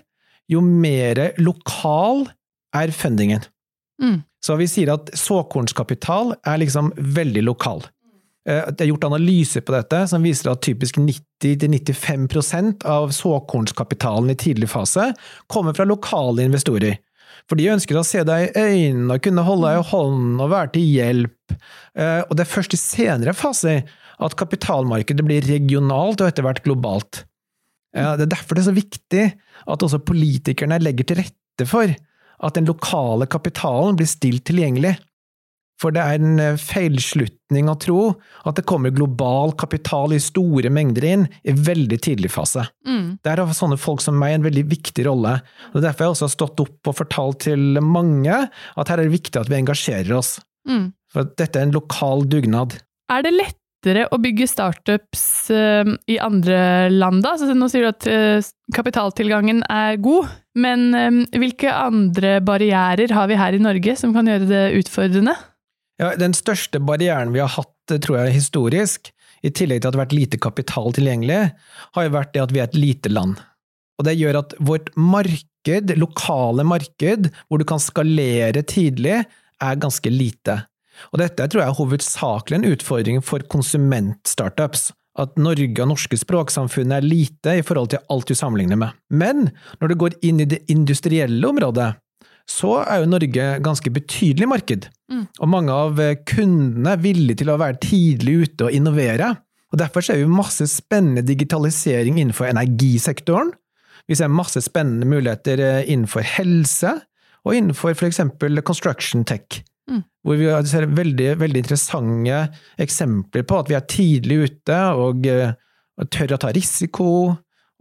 jo 0.50 0.61
mer 0.61 1.31
lokal 1.38 2.27
er 2.75 2.91
fundingen. 2.91 3.47
Mm. 4.03 4.23
Så 4.43 4.56
vi 4.59 4.67
sier 4.71 4.91
at 4.94 5.12
såkornskapital 5.15 6.35
er 6.49 6.61
liksom 6.62 6.91
veldig 6.97 7.44
lokal. 7.47 7.85
Eh, 8.49 8.67
Det 8.73 8.85
er 8.85 8.91
gjort 8.91 9.06
analyser 9.11 9.62
på 9.62 9.73
dette 9.77 10.03
som 10.11 10.23
viser 10.27 10.50
at 10.50 10.62
typisk 10.67 10.99
90-95% 10.99 12.85
av 12.85 13.12
såkornskapitalen 13.15 14.31
i 14.31 14.37
tidlig 14.37 14.69
fase 14.73 15.12
kommer 15.47 15.77
fra 15.77 15.85
lokale 15.85 16.43
investorer. 16.49 16.99
For 17.48 17.58
de 17.58 17.70
ønsker 17.72 17.98
å 17.98 18.04
se 18.06 18.25
deg 18.26 18.50
i 18.50 18.64
øynene 18.66 19.16
og 19.16 19.25
kunne 19.25 19.46
holde 19.46 19.70
deg 19.70 19.81
i 19.81 19.88
hånden 19.92 20.42
og 20.44 20.52
være 20.52 20.72
til 20.75 20.87
hjelp. 20.96 21.56
Eh, 21.96 22.20
Og 22.28 22.37
det 22.37 22.44
er 22.44 22.54
først 22.54 22.76
i 22.76 22.81
senere 22.81 23.37
faser 23.37 23.82
at 24.20 24.37
kapitalmarkedet 24.37 25.25
blir 25.25 25.46
regionalt 25.48 26.20
og 26.20 26.28
etter 26.28 26.44
hvert 26.44 26.62
globalt. 26.66 27.25
Det 27.90 28.22
er 28.22 28.31
derfor 28.31 28.54
det 28.54 28.62
er 28.62 28.69
så 28.69 28.76
viktig 28.76 29.22
at 29.66 29.82
også 29.82 29.98
politikerne 30.06 30.76
legger 30.78 31.08
til 31.08 31.19
rette 31.19 31.66
for 31.66 31.90
at 31.90 32.54
den 32.54 32.69
lokale 32.69 33.26
kapitalen 33.26 33.96
blir 33.98 34.06
stilt 34.06 34.44
tilgjengelig. 34.46 34.94
For 35.81 35.94
det 35.94 36.03
er 36.03 36.19
en 36.19 36.41
eh, 36.43 36.59
feilslutning 36.61 37.71
å 37.73 37.77
tro 37.81 38.00
at 38.49 38.59
det 38.59 38.67
kommer 38.69 38.93
global 38.94 39.55
kapital 39.61 40.12
i 40.15 40.21
store 40.23 40.73
mengder 40.73 41.06
inn 41.09 41.25
i 41.43 41.55
veldig 41.56 42.00
tidlig 42.05 42.32
fase. 42.35 42.67
Mm. 42.87 43.17
Der 43.25 43.41
har 43.41 43.56
sånne 43.56 43.81
folk 43.81 44.05
som 44.05 44.19
meg 44.21 44.37
en 44.37 44.47
veldig 44.47 44.67
viktig 44.71 45.06
rolle. 45.09 45.38
og 45.73 45.81
er 45.81 45.88
Derfor 45.88 46.05
har 46.05 46.11
jeg 46.11 46.19
også 46.19 46.32
stått 46.37 46.65
opp 46.67 46.93
og 46.93 46.99
fortalt 47.00 47.47
til 47.49 47.81
mange 47.85 48.43
at 48.44 48.93
her 48.93 49.00
er 49.00 49.09
det 49.09 49.17
viktig 49.17 49.41
at 49.41 49.50
vi 49.50 49.61
engasjerer 49.62 50.12
oss. 50.19 50.37
Mm. 50.69 50.93
For 51.11 51.32
dette 51.41 51.56
er 51.56 51.67
en 51.69 51.75
lokal 51.75 52.29
dugnad. 52.29 52.77
Er 53.11 53.25
det 53.25 53.32
lettere 53.35 54.05
å 54.12 54.21
bygge 54.21 54.47
startups 54.50 55.25
eh, 55.55 55.97
i 56.12 56.21
andre 56.21 56.91
land, 56.93 57.25
da? 57.25 57.38
Så 57.41 57.49
nå 57.56 57.71
sier 57.73 57.88
du 57.88 57.94
at 57.94 58.06
eh, 58.11 58.50
kapitaltilgangen 58.77 59.65
er 59.65 59.97
god, 60.05 60.29
men 60.61 60.91
hvilke 61.31 61.71
andre 61.73 62.41
barrierer 62.44 63.15
har 63.15 63.31
vi 63.31 63.38
her 63.38 63.55
i 63.56 63.62
Norge 63.62 63.94
som 63.97 64.12
kan 64.12 64.29
gjøre 64.29 64.49
det 64.50 64.65
utfordrende? 64.82 65.38
Ja, 66.00 66.14
den 66.17 66.32
største 66.32 66.81
barrieren 66.81 67.35
vi 67.35 67.43
har 67.43 67.50
hatt, 67.52 67.93
tror 68.00 68.23
jeg, 68.23 68.38
historisk, 68.38 69.11
i 69.44 69.50
tillegg 69.52 69.82
til 69.82 69.91
at 69.91 69.93
det 69.93 69.99
har 69.99 70.06
vært 70.06 70.17
lite 70.17 70.41
kapital 70.41 70.94
tilgjengelig, 70.97 71.41
har 71.97 72.06
jo 72.06 72.12
vært 72.14 72.32
det 72.35 72.43
at 72.44 72.55
vi 72.55 72.62
er 72.62 72.69
et 72.70 72.79
lite 72.79 73.12
land. 73.12 73.41
Og 74.00 74.06
det 74.08 74.17
gjør 74.17 74.41
at 74.41 74.55
vårt 74.64 74.88
marked, 74.97 75.93
lokale 76.00 76.64
marked, 76.64 77.29
hvor 77.49 77.61
du 77.61 77.67
kan 77.69 77.82
skalere 77.82 78.64
tidlig, 78.64 79.20
er 79.61 79.81
ganske 79.81 80.12
lite. 80.12 80.62
Og 81.12 81.20
dette 81.20 81.49
tror 81.49 81.62
jeg 81.62 81.69
er 81.69 81.79
hovedsakelig 81.79 82.58
en 82.58 82.70
utfordring 82.73 83.20
for 83.25 83.44
konsumentstartups. 83.53 84.91
At 85.20 85.34
Norge 85.41 85.82
og 85.82 85.91
norske 85.91 86.17
språksamfunn 86.17 86.94
er 86.96 87.05
lite 87.05 87.58
i 87.58 87.65
forhold 87.67 87.91
til 87.93 88.01
alt 88.13 88.31
du 88.31 88.36
sammenligner 88.39 88.79
med. 88.81 88.96
Men 89.13 89.51
når 89.82 89.93
du 89.93 89.98
går 90.01 90.17
inn 90.24 90.41
i 90.41 90.48
det 90.48 90.63
industrielle 90.72 91.44
området, 91.48 91.93
så 92.50 92.80
er 92.82 93.02
jo 93.02 93.10
Norge 93.12 93.46
ganske 93.62 93.92
betydelig 93.94 94.48
marked. 94.50 94.88
Mm. 95.12 95.24
Og 95.38 95.50
mange 95.52 95.76
av 95.86 96.00
eh, 96.02 96.16
kundene 96.26 96.96
er 96.96 97.04
villige 97.04 97.42
til 97.42 97.52
å 97.52 97.58
være 97.60 97.80
tidlig 97.84 98.36
ute 98.44 98.69
og 98.69 98.76
innovere. 98.76 99.34
Og 99.70 99.78
Derfor 99.78 100.02
ser 100.02 100.19
vi 100.19 100.30
masse 100.30 100.66
spennende 100.70 101.22
digitalisering 101.26 102.19
innenfor 102.19 102.50
energisektoren. 102.50 103.52
Vi 104.10 104.19
ser 104.19 104.32
masse 104.32 104.62
spennende 104.64 105.06
muligheter 105.06 105.62
eh, 105.62 105.90
innenfor 105.92 106.26
helse, 106.26 106.96
og 107.46 107.56
innenfor 107.56 107.94
f.eks. 107.94 108.20
construction 108.66 109.22
tech. 109.24 109.62
Mm. 109.90 110.02
Hvor 110.26 110.40
vi 110.40 110.50
ser 110.69 110.90
veldig, 110.90 111.30
veldig 111.40 111.62
interessante 111.62 112.42
eksempler 112.82 113.46
på 113.48 113.60
at 113.62 113.70
vi 113.70 113.78
er 113.78 113.86
tidlig 113.88 114.42
ute 114.50 114.80
og, 114.98 115.30
eh, 115.30 115.54
og 116.00 116.10
tør 116.10 116.34
å 116.36 116.42
ta 116.42 116.50
risiko, 116.56 117.12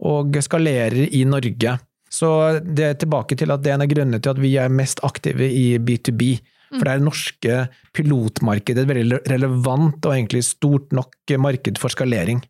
og 0.00 0.38
skalerer 0.40 1.10
i 1.12 1.26
Norge. 1.28 1.74
Så 2.10 2.28
det 2.66 2.86
er 2.86 2.96
tilbake 2.98 3.38
til 3.38 3.52
at 3.54 3.62
det 3.62 3.70
er 3.70 3.78
en 3.78 3.86
av 3.86 3.90
grunnene 3.90 4.20
til 4.22 4.32
at 4.32 4.40
vi 4.42 4.54
er 4.58 4.72
mest 4.72 5.02
aktive 5.06 5.46
i 5.46 5.78
B2B. 5.78 6.32
For 6.70 6.86
det 6.86 6.92
er 6.92 7.00
det 7.00 7.06
norske 7.08 7.58
pilotmarkedet 7.96 8.84
et 8.84 8.90
veldig 8.90 9.20
relevant 9.30 10.06
og 10.06 10.14
egentlig 10.14 10.44
stort 10.46 10.92
nok 10.94 11.34
marked 11.42 11.78
for 11.82 11.90
skalering. 11.90 12.42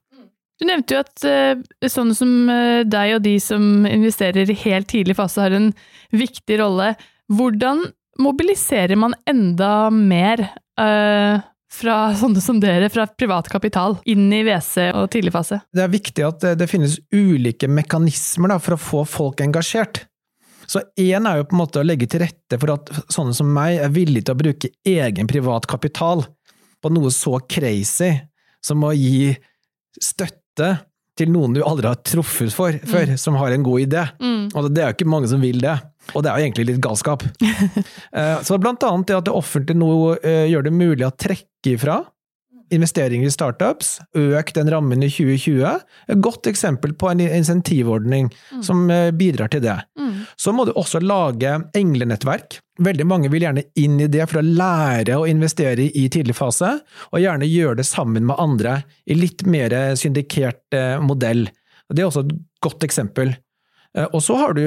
Du 0.61 0.67
nevnte 0.69 0.93
jo 0.93 1.00
at 1.00 1.25
eh, 1.25 1.88
sånne 1.88 2.17
som 2.17 2.33
eh, 2.52 2.83
deg 2.85 3.14
og 3.17 3.23
de 3.25 3.38
som 3.40 3.87
investerer 3.88 4.50
i 4.52 4.59
helt 4.67 4.90
tidlig 4.93 5.17
fase 5.17 5.40
har 5.40 5.57
en 5.57 5.71
viktig 6.12 6.59
rolle. 6.61 6.93
Hvordan 7.33 7.87
mobiliserer 8.21 8.99
man 9.00 9.17
enda 9.31 9.88
mer 9.95 10.43
eh, 10.45 11.40
fra 11.72 12.10
sånne 12.20 12.42
som 12.44 12.60
dere, 12.62 12.90
fra 12.92 13.06
privat 13.06 13.50
kapital, 13.52 13.98
inn 14.04 14.28
i 14.32 14.42
WC 14.46 14.90
og 14.94 15.10
tidligfase? 15.14 15.62
Det 15.72 15.84
er 15.84 15.92
viktig 15.92 16.26
at 16.26 16.44
det, 16.44 16.54
det 16.62 16.70
finnes 16.70 16.98
ulike 17.14 17.70
mekanismer 17.70 18.54
da, 18.54 18.60
for 18.62 18.76
å 18.76 18.82
få 18.84 19.04
folk 19.08 19.44
engasjert. 19.44 20.04
Så 20.70 20.84
én 21.02 21.26
er 21.26 21.40
jo 21.40 21.48
på 21.50 21.56
en 21.56 21.62
måte 21.64 21.80
å 21.80 21.86
legge 21.86 22.06
til 22.10 22.22
rette 22.22 22.58
for 22.60 22.76
at 22.76 22.92
sånne 23.10 23.34
som 23.34 23.48
meg 23.50 23.80
er 23.82 23.90
villige 23.90 24.28
til 24.28 24.36
å 24.36 24.42
bruke 24.42 24.70
egen 24.86 25.30
privat 25.30 25.66
kapital 25.70 26.22
på 26.80 26.92
noe 26.94 27.10
så 27.10 27.40
crazy 27.50 28.12
som 28.62 28.84
å 28.86 28.92
gi 28.94 29.32
støtte 29.98 30.76
til 31.19 31.31
noen 31.33 31.52
du 31.57 31.62
aldri 31.67 31.88
har 31.90 31.99
truffet 32.07 32.52
for 32.55 32.76
før, 32.88 33.14
som 33.21 33.35
har 33.40 33.52
en 33.52 33.64
god 33.67 33.81
idé. 33.83 34.05
Mm. 34.23 34.45
Og 34.55 34.69
det 34.73 34.83
er 34.85 34.93
jo 34.93 34.97
ikke 34.99 35.11
mange 35.11 35.29
som 35.29 35.43
vil 35.43 35.61
det. 35.61 35.75
Og 36.14 36.23
det 36.25 36.31
er 36.31 36.38
jo 36.38 36.47
egentlig 36.49 36.69
litt 36.71 36.81
galskap. 36.85 37.25
Eh, 38.11 38.38
Så 38.43 38.57
blant 38.59 38.83
annet 38.83 39.07
det 39.07 39.17
at 39.19 39.26
det 39.29 39.35
offentlige 39.37 39.79
nå 39.79 39.90
eh, 40.19 40.47
gjør 40.50 40.64
det 40.67 40.73
mulig 40.75 41.07
å 41.07 41.12
trekke 41.14 41.75
ifra 41.76 42.00
investeringer 42.74 43.26
i 43.28 43.32
startups, 43.34 43.98
øk 44.16 44.52
den 44.56 44.70
rammen 44.72 45.02
i 45.02 45.08
2020, 45.10 45.80
et 46.08 46.20
godt 46.22 46.46
eksempel 46.50 46.92
på 46.98 47.10
en 47.10 47.20
insentivordning 47.24 48.30
som 48.62 48.84
eh, 48.90 49.10
bidrar 49.16 49.50
til 49.52 49.62
det. 49.64 49.76
Mm. 49.98 50.24
Så 50.36 50.52
må 50.54 50.64
du 50.68 50.72
også 50.72 51.00
lage 51.02 51.56
englenettverk. 51.76 52.60
Veldig 52.80 53.06
mange 53.06 53.30
vil 53.32 53.44
gjerne 53.44 53.64
inn 53.76 53.98
i 54.00 54.08
det 54.08 54.26
for 54.30 54.40
å 54.40 54.46
lære 54.46 55.18
å 55.20 55.26
investere 55.28 55.88
i 55.90 56.06
tidlig 56.12 56.36
fase, 56.38 56.76
og 57.10 57.20
gjerne 57.20 57.48
gjøre 57.50 57.80
det 57.82 57.88
sammen 57.88 58.26
med 58.28 58.40
andre 58.40 58.80
i 59.06 59.18
litt 59.18 59.44
mer 59.46 59.74
syndikert 60.00 60.64
eh, 60.76 60.96
modell. 61.02 61.48
Det 61.90 62.04
er 62.04 62.08
også 62.08 62.24
et 62.26 62.34
godt 62.62 62.86
eksempel. 62.86 63.34
Eh, 63.96 64.06
Og 64.12 64.22
så 64.22 64.38
har 64.38 64.54
du 64.54 64.64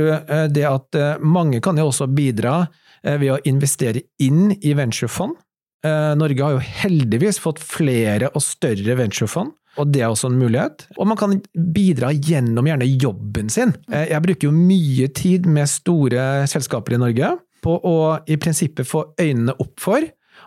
det 0.52 0.68
at 0.68 1.00
mange 1.22 1.62
kan 1.64 1.80
jo 1.80 1.88
også 1.90 2.10
bidra 2.12 2.66
ved 3.04 3.34
å 3.34 3.42
investere 3.44 4.00
inn 4.24 4.54
i 4.62 4.72
venturefond. 4.78 5.36
Eh, 5.84 6.14
Norge 6.16 6.46
har 6.46 6.56
jo 6.56 6.64
heldigvis 6.64 7.42
fått 7.44 7.60
flere 7.60 8.30
og 8.32 8.44
større 8.44 8.96
venturefond, 9.00 9.52
og 9.82 9.90
det 9.92 10.04
er 10.04 10.12
også 10.14 10.30
en 10.30 10.40
mulighet. 10.40 10.86
Og 10.98 11.08
man 11.10 11.18
kan 11.20 11.40
bidra 11.76 12.12
gjennom 12.14 12.68
gjerne 12.70 12.88
jobben 13.02 13.50
sin. 13.50 13.74
Eh, 13.92 14.08
Jeg 14.14 14.24
bruker 14.24 14.48
jo 14.48 14.56
mye 14.56 15.08
tid 15.14 15.46
med 15.50 15.68
store 15.68 16.46
selskaper 16.48 16.96
i 16.96 17.02
Norge 17.02 17.34
på 17.64 17.80
å 17.80 17.96
i 18.28 18.38
prinsippet 18.38 18.88
få 18.88 19.06
øynene 19.20 19.56
opp 19.60 19.80
for 19.80 20.04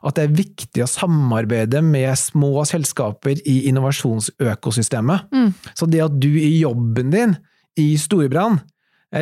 at 0.07 0.16
det 0.19 0.25
er 0.26 0.37
viktig 0.37 0.83
å 0.85 0.88
samarbeide 0.90 1.81
med 1.83 2.12
små 2.21 2.64
selskaper 2.69 3.40
i 3.49 3.66
innovasjonsøkosystemet. 3.71 5.31
Mm. 5.33 5.52
Så 5.75 5.88
det 5.90 6.02
at 6.05 6.16
du 6.21 6.28
i 6.28 6.61
jobben 6.61 7.11
din 7.11 7.37
i 7.81 7.95
Storebrand 8.00 8.61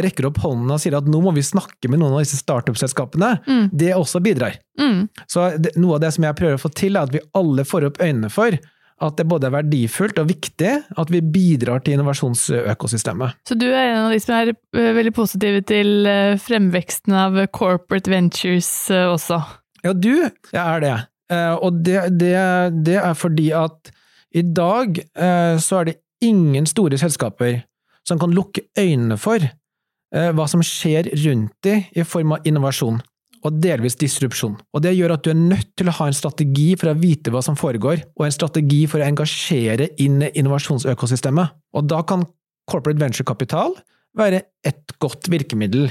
rekker 0.02 0.26
opp 0.26 0.38
hånden 0.42 0.70
og 0.74 0.80
sier 0.82 0.96
at 0.98 1.06
nå 1.06 1.20
må 1.22 1.30
vi 1.36 1.42
snakke 1.46 1.88
med 1.88 2.00
noen 2.02 2.16
av 2.16 2.24
disse 2.24 2.40
startup-selskapene, 2.42 3.38
Mm. 3.46 3.70
det 3.72 3.94
også 3.94 4.20
bidrar. 4.20 4.56
Mm. 4.80 5.08
Så 5.30 5.56
det, 5.58 5.76
noe 5.76 5.94
av 5.94 6.00
det 6.00 6.12
som 6.14 6.24
jeg 6.24 6.34
prøver 6.34 6.54
å 6.58 6.62
få 6.64 6.72
til, 6.74 6.96
er 6.96 7.02
at 7.06 7.12
vi 7.12 7.20
alle 7.34 7.64
får 7.64 7.84
opp 7.90 8.00
øynene 8.02 8.30
for 8.30 8.58
at 9.04 9.16
det 9.18 9.26
både 9.26 9.46
er 9.48 9.54
verdifullt 9.56 10.18
og 10.22 10.28
viktig 10.30 10.72
at 10.96 11.10
vi 11.10 11.20
bidrar 11.20 11.82
til 11.82 11.94
innovasjonsøkosystemet. 11.98 13.34
Så 13.48 13.56
du 13.58 13.66
er 13.66 13.90
en 13.90 14.04
av 14.06 14.12
de 14.14 14.20
som 14.22 14.34
er 14.36 14.52
eh, 14.54 14.92
veldig 14.96 15.12
positive 15.16 15.62
til 15.66 16.06
eh, 16.06 16.36
fremveksten 16.40 17.12
av 17.18 17.38
corporate 17.54 18.10
ventures 18.12 18.70
eh, 18.94 19.06
også? 19.10 19.40
Ja, 19.84 19.92
du 19.92 20.12
jeg 20.14 20.60
er 20.62 20.80
det. 20.80 20.94
Og 21.34 21.78
det, 21.84 21.98
det, 22.20 22.34
det 22.84 22.96
er 23.00 23.14
fordi 23.16 23.48
at 23.56 23.90
i 24.36 24.42
dag 24.44 24.98
så 25.58 25.78
er 25.80 25.86
det 25.88 25.94
ingen 26.22 26.66
store 26.68 26.98
selskaper 27.00 27.62
som 28.06 28.20
kan 28.20 28.32
lukke 28.36 28.62
øynene 28.78 29.16
for 29.18 29.42
hva 30.37 30.47
som 30.49 30.62
skjer 30.62 31.09
rundt 31.25 31.52
deg 31.66 31.88
i 31.99 32.04
form 32.06 32.33
av 32.37 32.47
innovasjon, 32.47 33.00
og 33.44 33.59
delvis 33.61 33.97
disrupsjon. 34.00 34.54
Og 34.73 34.83
det 34.85 34.94
gjør 34.97 35.12
at 35.18 35.25
du 35.26 35.30
er 35.33 35.40
nødt 35.40 35.75
til 35.76 35.90
å 35.90 35.97
ha 35.99 36.06
en 36.09 36.16
strategi 36.16 36.76
for 36.80 36.92
å 36.92 36.99
vite 36.99 37.30
hva 37.35 37.42
som 37.44 37.56
foregår, 37.59 38.04
og 38.16 38.25
en 38.25 38.33
strategi 38.33 38.87
for 38.87 39.02
å 39.02 39.09
engasjere 39.09 39.90
inn 40.00 40.23
i 40.23 40.30
innovasjonsøkosystemet. 40.40 41.50
Og 41.76 41.88
da 41.90 42.00
kan 42.06 42.25
corporate 42.71 43.00
venture-kapital 43.02 43.75
være 44.16 44.42
et 44.64 44.94
godt 45.02 45.28
virkemiddel. 45.28 45.90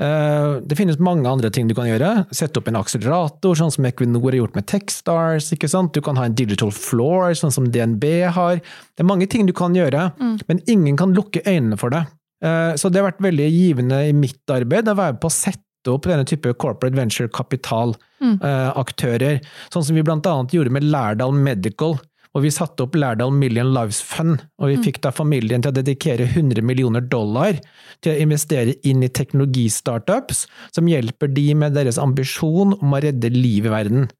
Eh, 0.00 0.60
Det 0.66 0.76
finnes 0.78 0.98
mange 0.98 1.26
andre 1.28 1.50
ting 1.50 1.68
du 1.68 1.74
kan 1.74 1.86
gjøre. 1.86 2.26
Sette 2.34 2.58
opp 2.58 2.68
en 2.68 2.76
akselerator, 2.80 3.54
sånn 3.58 3.70
som 3.74 3.84
Equinor 3.84 4.30
har 4.30 4.38
gjort 4.40 4.54
med 4.56 4.66
Techstars. 4.66 5.52
ikke 5.52 5.68
sant? 5.68 5.92
Du 5.92 6.00
kan 6.00 6.16
ha 6.16 6.24
en 6.24 6.34
digital 6.34 6.70
floor, 6.70 7.30
sånn 7.34 7.52
som 7.52 7.70
DNB 7.70 8.22
har. 8.30 8.56
Det 8.56 9.00
er 9.00 9.04
mange 9.04 9.28
ting 9.28 9.46
du 9.46 9.52
kan 9.52 9.74
gjøre, 9.74 10.12
Mm. 10.18 10.40
men 10.48 10.60
ingen 10.66 10.96
kan 10.96 11.14
lukke 11.14 11.42
øynene 11.44 11.78
for 11.78 11.90
det. 11.90 12.06
Eh, 12.42 12.74
Så 12.78 12.88
det 12.90 13.00
har 13.00 13.10
vært 13.10 13.22
veldig 13.24 13.48
givende 13.50 14.08
i 14.08 14.12
mitt 14.12 14.50
arbeid 14.50 14.88
å 14.88 14.94
være 14.98 15.18
på 15.20 15.26
å 15.26 15.30
sette 15.34 15.62
opp 15.88 16.02
denne 16.10 16.24
type 16.26 16.52
corporate 16.58 16.94
venture 16.94 17.28
kapital-aktører, 17.28 19.40
sånn 19.72 19.84
som 19.84 19.96
vi 19.96 20.02
annet 20.02 20.52
gjorde 20.52 20.70
med 20.74 20.84
Lærdal 20.84 21.32
Medical. 21.32 21.98
Og 22.36 22.42
vi 22.44 22.50
satte 22.52 22.82
opp 22.84 22.94
Lærdal 22.94 23.32
Million 23.32 23.72
Lives 23.72 24.02
Fund, 24.04 24.42
og 24.60 24.68
vi 24.68 24.76
Mm. 24.76 24.84
fikk 24.84 25.00
da 25.00 25.10
familien 25.10 25.62
til 25.62 25.72
å 25.72 25.74
dedikere 25.74 26.26
100 26.28 26.62
millioner 26.62 27.00
dollar 27.00 27.58
til 28.02 28.12
å 28.12 28.20
investere 28.20 28.74
inn 28.84 29.02
i 29.02 29.08
teknologistartups 29.08 30.46
som 30.70 30.86
hjelper 30.86 31.28
de 31.32 31.54
med 31.54 31.72
deres 31.74 31.98
ambisjon 31.98 32.74
om 32.82 32.92
å 32.92 33.00
redde 33.00 33.30
liv 33.32 33.64
i 33.66 33.70
verden. 33.70 34.10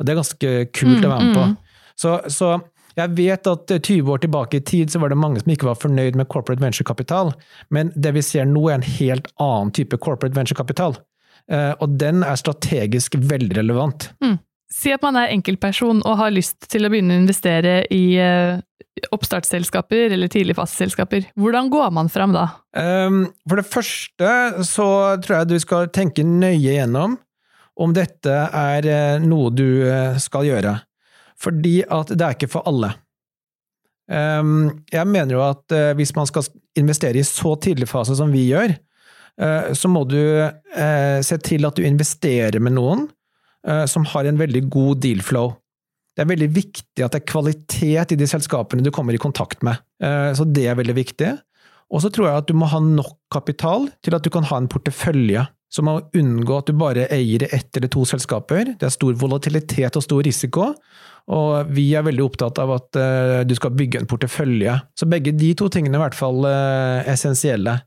Og 0.00 0.04
det 0.04 0.12
er 0.12 0.22
ganske 0.22 0.66
kult 0.72 1.04
å 1.04 1.08
være 1.08 1.24
med 1.24 1.34
på. 1.36 1.44
Mm, 1.44 1.50
mm. 1.50 1.56
Så, 1.96 2.20
så 2.28 2.60
jeg 2.96 3.14
vet 3.18 3.50
at 3.50 3.74
20 3.74 4.12
år 4.14 4.22
tilbake 4.22 4.60
i 4.60 4.64
tid 4.64 4.92
så 4.92 5.00
var 5.02 5.10
det 5.10 5.18
mange 5.18 5.42
som 5.42 5.50
ikke 5.54 5.68
var 5.68 5.80
fornøyd 5.80 6.18
med 6.18 6.28
corporate 6.32 6.62
venture-kapital, 6.62 7.32
men 7.74 7.90
det 7.96 8.14
vi 8.14 8.22
ser 8.22 8.46
nå 8.46 8.68
er 8.70 8.78
en 8.78 8.88
helt 8.98 9.30
annen 9.42 9.74
type 9.74 9.98
corporate 9.98 10.36
venture-kapital. 10.36 10.98
Eh, 11.50 11.72
Og 11.80 11.98
den 12.00 12.22
er 12.24 12.38
strategisk 12.40 13.18
veldig 13.18 13.58
relevant. 13.58 14.10
Si 14.74 14.90
at 14.94 15.02
man 15.04 15.16
er 15.20 15.30
enkeltperson 15.30 16.00
og 16.02 16.16
har 16.18 16.32
lyst 16.34 16.66
til 16.72 16.86
å 16.86 16.90
begynne 16.90 17.14
å 17.14 17.22
investere 17.22 17.82
i 17.94 18.16
eh, 18.18 18.62
oppstartsselskaper 19.14 20.14
eller 20.14 20.30
tidligfaseselskaper. 20.32 21.28
Hvordan 21.38 21.70
går 21.70 21.92
man 21.94 22.10
fram 22.10 22.34
da? 22.34 22.48
Um, 22.74 23.26
For 23.48 23.60
det 23.60 23.66
første 23.68 24.64
så 24.66 24.88
tror 25.22 25.40
jeg 25.40 25.50
du 25.52 25.58
skal 25.62 25.90
tenke 25.94 26.26
nøye 26.26 26.78
gjennom 26.78 27.18
om 27.74 27.94
dette 27.94 28.34
er 28.54 28.86
eh, 28.86 29.22
noe 29.22 29.50
du 29.50 29.66
eh, 29.86 30.18
skal 30.22 30.46
gjøre. 30.46 30.76
Fordi 31.44 31.82
at 31.84 32.12
det 32.14 32.24
er 32.24 32.36
ikke 32.36 32.52
for 32.56 32.66
alle. 32.70 32.94
Um, 34.04 34.84
Jeg 34.92 35.08
mener 35.08 35.32
jo 35.36 35.44
at 35.46 35.72
eh, 35.72 35.94
hvis 35.96 36.12
man 36.16 36.28
skal 36.28 36.44
investere 36.76 37.16
i 37.16 37.24
så 37.24 37.54
tidlig 37.56 37.88
fase 37.88 38.16
som 38.18 38.32
vi 38.34 38.42
gjør, 38.50 38.74
eh, 39.40 39.70
så 39.72 39.88
må 39.88 40.02
du 40.08 40.20
eh, 40.20 41.20
se 41.24 41.38
til 41.40 41.64
at 41.64 41.76
du 41.78 41.84
investerer 41.84 42.60
med 42.60 42.76
noen 42.76 43.10
som 43.88 44.04
har 44.04 44.26
en 44.28 44.36
veldig 44.36 44.60
god 44.68 44.98
deal 45.00 45.22
flow. 45.24 45.54
Det 46.12 46.20
er 46.20 46.26
veldig 46.28 46.48
viktig 46.52 47.00
at 47.00 47.14
det 47.14 47.22
er 47.22 47.30
kvalitet 47.30 48.10
i 48.12 48.18
de 48.20 48.26
selskapene 48.28 48.84
du 48.84 48.90
kommer 48.92 49.16
i 49.16 49.20
kontakt 49.22 49.64
med. 49.64 49.80
Så 50.36 50.44
det 50.44 50.66
er 50.68 50.76
veldig 50.76 50.96
viktig. 50.98 51.30
Og 51.88 52.02
så 52.04 52.10
tror 52.12 52.28
jeg 52.28 52.42
at 52.42 52.50
du 52.50 52.52
må 52.60 52.68
ha 52.68 52.82
nok 52.84 53.14
kapital 53.32 53.88
til 54.04 54.18
at 54.18 54.20
du 54.20 54.28
kan 54.34 54.44
ha 54.50 54.58
en 54.60 54.68
portefølje. 54.68 55.46
Så 55.72 55.80
må 55.80 55.96
unngå 56.12 56.58
at 56.60 56.68
du 56.68 56.76
bare 56.76 57.08
eier 57.08 57.46
ett 57.48 57.72
eller 57.72 57.88
to 57.88 58.04
selskaper. 58.04 58.74
Det 58.76 58.84
er 58.84 58.92
stor 58.92 59.16
volatilitet 59.24 59.96
og 59.96 60.04
stor 60.04 60.20
risiko. 60.28 60.74
Og 61.32 61.70
vi 61.72 61.86
er 61.96 62.04
veldig 62.04 62.24
opptatt 62.26 62.58
av 62.60 62.74
at 62.74 62.98
eh, 63.00 63.40
du 63.48 63.54
skal 63.56 63.72
bygge 63.76 64.02
en 64.02 64.08
portefølje. 64.08 64.76
Så 64.98 65.08
begge 65.08 65.32
de 65.32 65.54
to 65.56 65.70
tingene 65.72 65.96
er 65.96 66.02
i 66.02 66.04
hvert 66.04 66.18
fall 66.18 66.44
eh, 66.48 67.10
essensielle. 67.14 67.78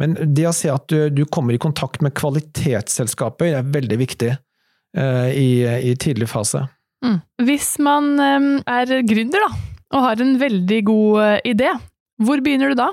Men 0.00 0.16
det 0.34 0.48
å 0.48 0.54
se 0.56 0.72
at 0.72 0.88
du, 0.90 1.10
du 1.12 1.22
kommer 1.28 1.54
i 1.54 1.60
kontakt 1.60 2.02
med 2.02 2.16
kvalitetsselskaper 2.18 3.52
er 3.52 3.68
veldig 3.68 3.98
viktig 4.00 4.30
uh, 4.32 5.28
i, 5.28 5.60
i 5.60 5.92
tidlig 6.00 6.30
fase. 6.32 6.62
Mm. 7.04 7.18
Hvis 7.44 7.74
man 7.84 8.14
um, 8.16 8.46
er 8.64 8.94
gründer 9.04 9.44
da, 9.44 9.50
og 9.92 10.06
har 10.06 10.22
en 10.24 10.38
veldig 10.40 10.78
god 10.88 11.44
idé, 11.44 11.74
hvor 12.24 12.40
begynner 12.40 12.72
du 12.72 12.80
da? 12.80 12.88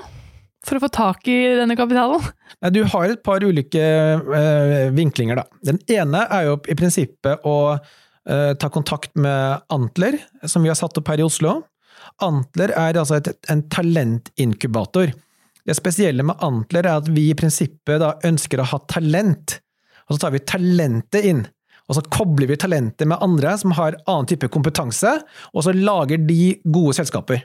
For 0.68 0.76
å 0.76 0.82
få 0.84 0.90
tak 0.92 1.24
i 1.32 1.38
denne 1.56 1.78
kapitalen? 1.80 2.28
Nei, 2.60 2.74
Du 2.76 2.82
har 2.92 3.08
et 3.08 3.24
par 3.24 3.40
ulike 3.40 3.80
uh, 4.28 4.92
vinklinger, 4.92 5.40
da. 5.40 5.48
Den 5.64 5.80
ene 5.88 6.26
er 6.28 6.50
jo 6.50 6.60
i 6.68 6.76
prinsippet 6.76 7.48
å 7.48 7.56
ta 8.28 8.68
kontakt 8.68 9.14
med 9.16 9.62
Antler, 9.72 10.18
som 10.44 10.62
vi 10.62 10.68
har 10.68 10.76
satt 10.76 10.98
opp 11.00 11.08
her 11.08 11.22
i 11.22 11.24
Oslo. 11.24 11.62
Antler 12.24 12.74
er 12.76 12.98
altså 13.00 13.18
et, 13.18 13.30
en 13.48 13.62
talentinkubator. 13.72 15.14
Det 15.68 15.76
spesielle 15.76 16.24
med 16.24 16.40
Antler 16.44 16.86
er 16.86 17.00
at 17.02 17.08
vi 17.12 17.28
i 17.30 17.36
prinsippet 17.36 18.00
da 18.02 18.14
ønsker 18.28 18.60
å 18.60 18.68
ha 18.70 18.80
talent, 18.88 19.58
og 20.08 20.16
så 20.16 20.22
tar 20.22 20.34
vi 20.36 20.44
talentet 20.48 21.28
inn. 21.28 21.44
Og 21.88 21.96
så 21.96 22.04
kobler 22.12 22.50
vi 22.50 22.58
talentet 22.60 23.08
med 23.08 23.20
andre 23.24 23.54
som 23.60 23.72
har 23.76 23.96
annen 24.04 24.28
type 24.28 24.50
kompetanse, 24.52 25.14
og 25.54 25.64
så 25.64 25.72
lager 25.76 26.20
de 26.20 26.58
gode 26.68 26.96
selskaper. 26.98 27.44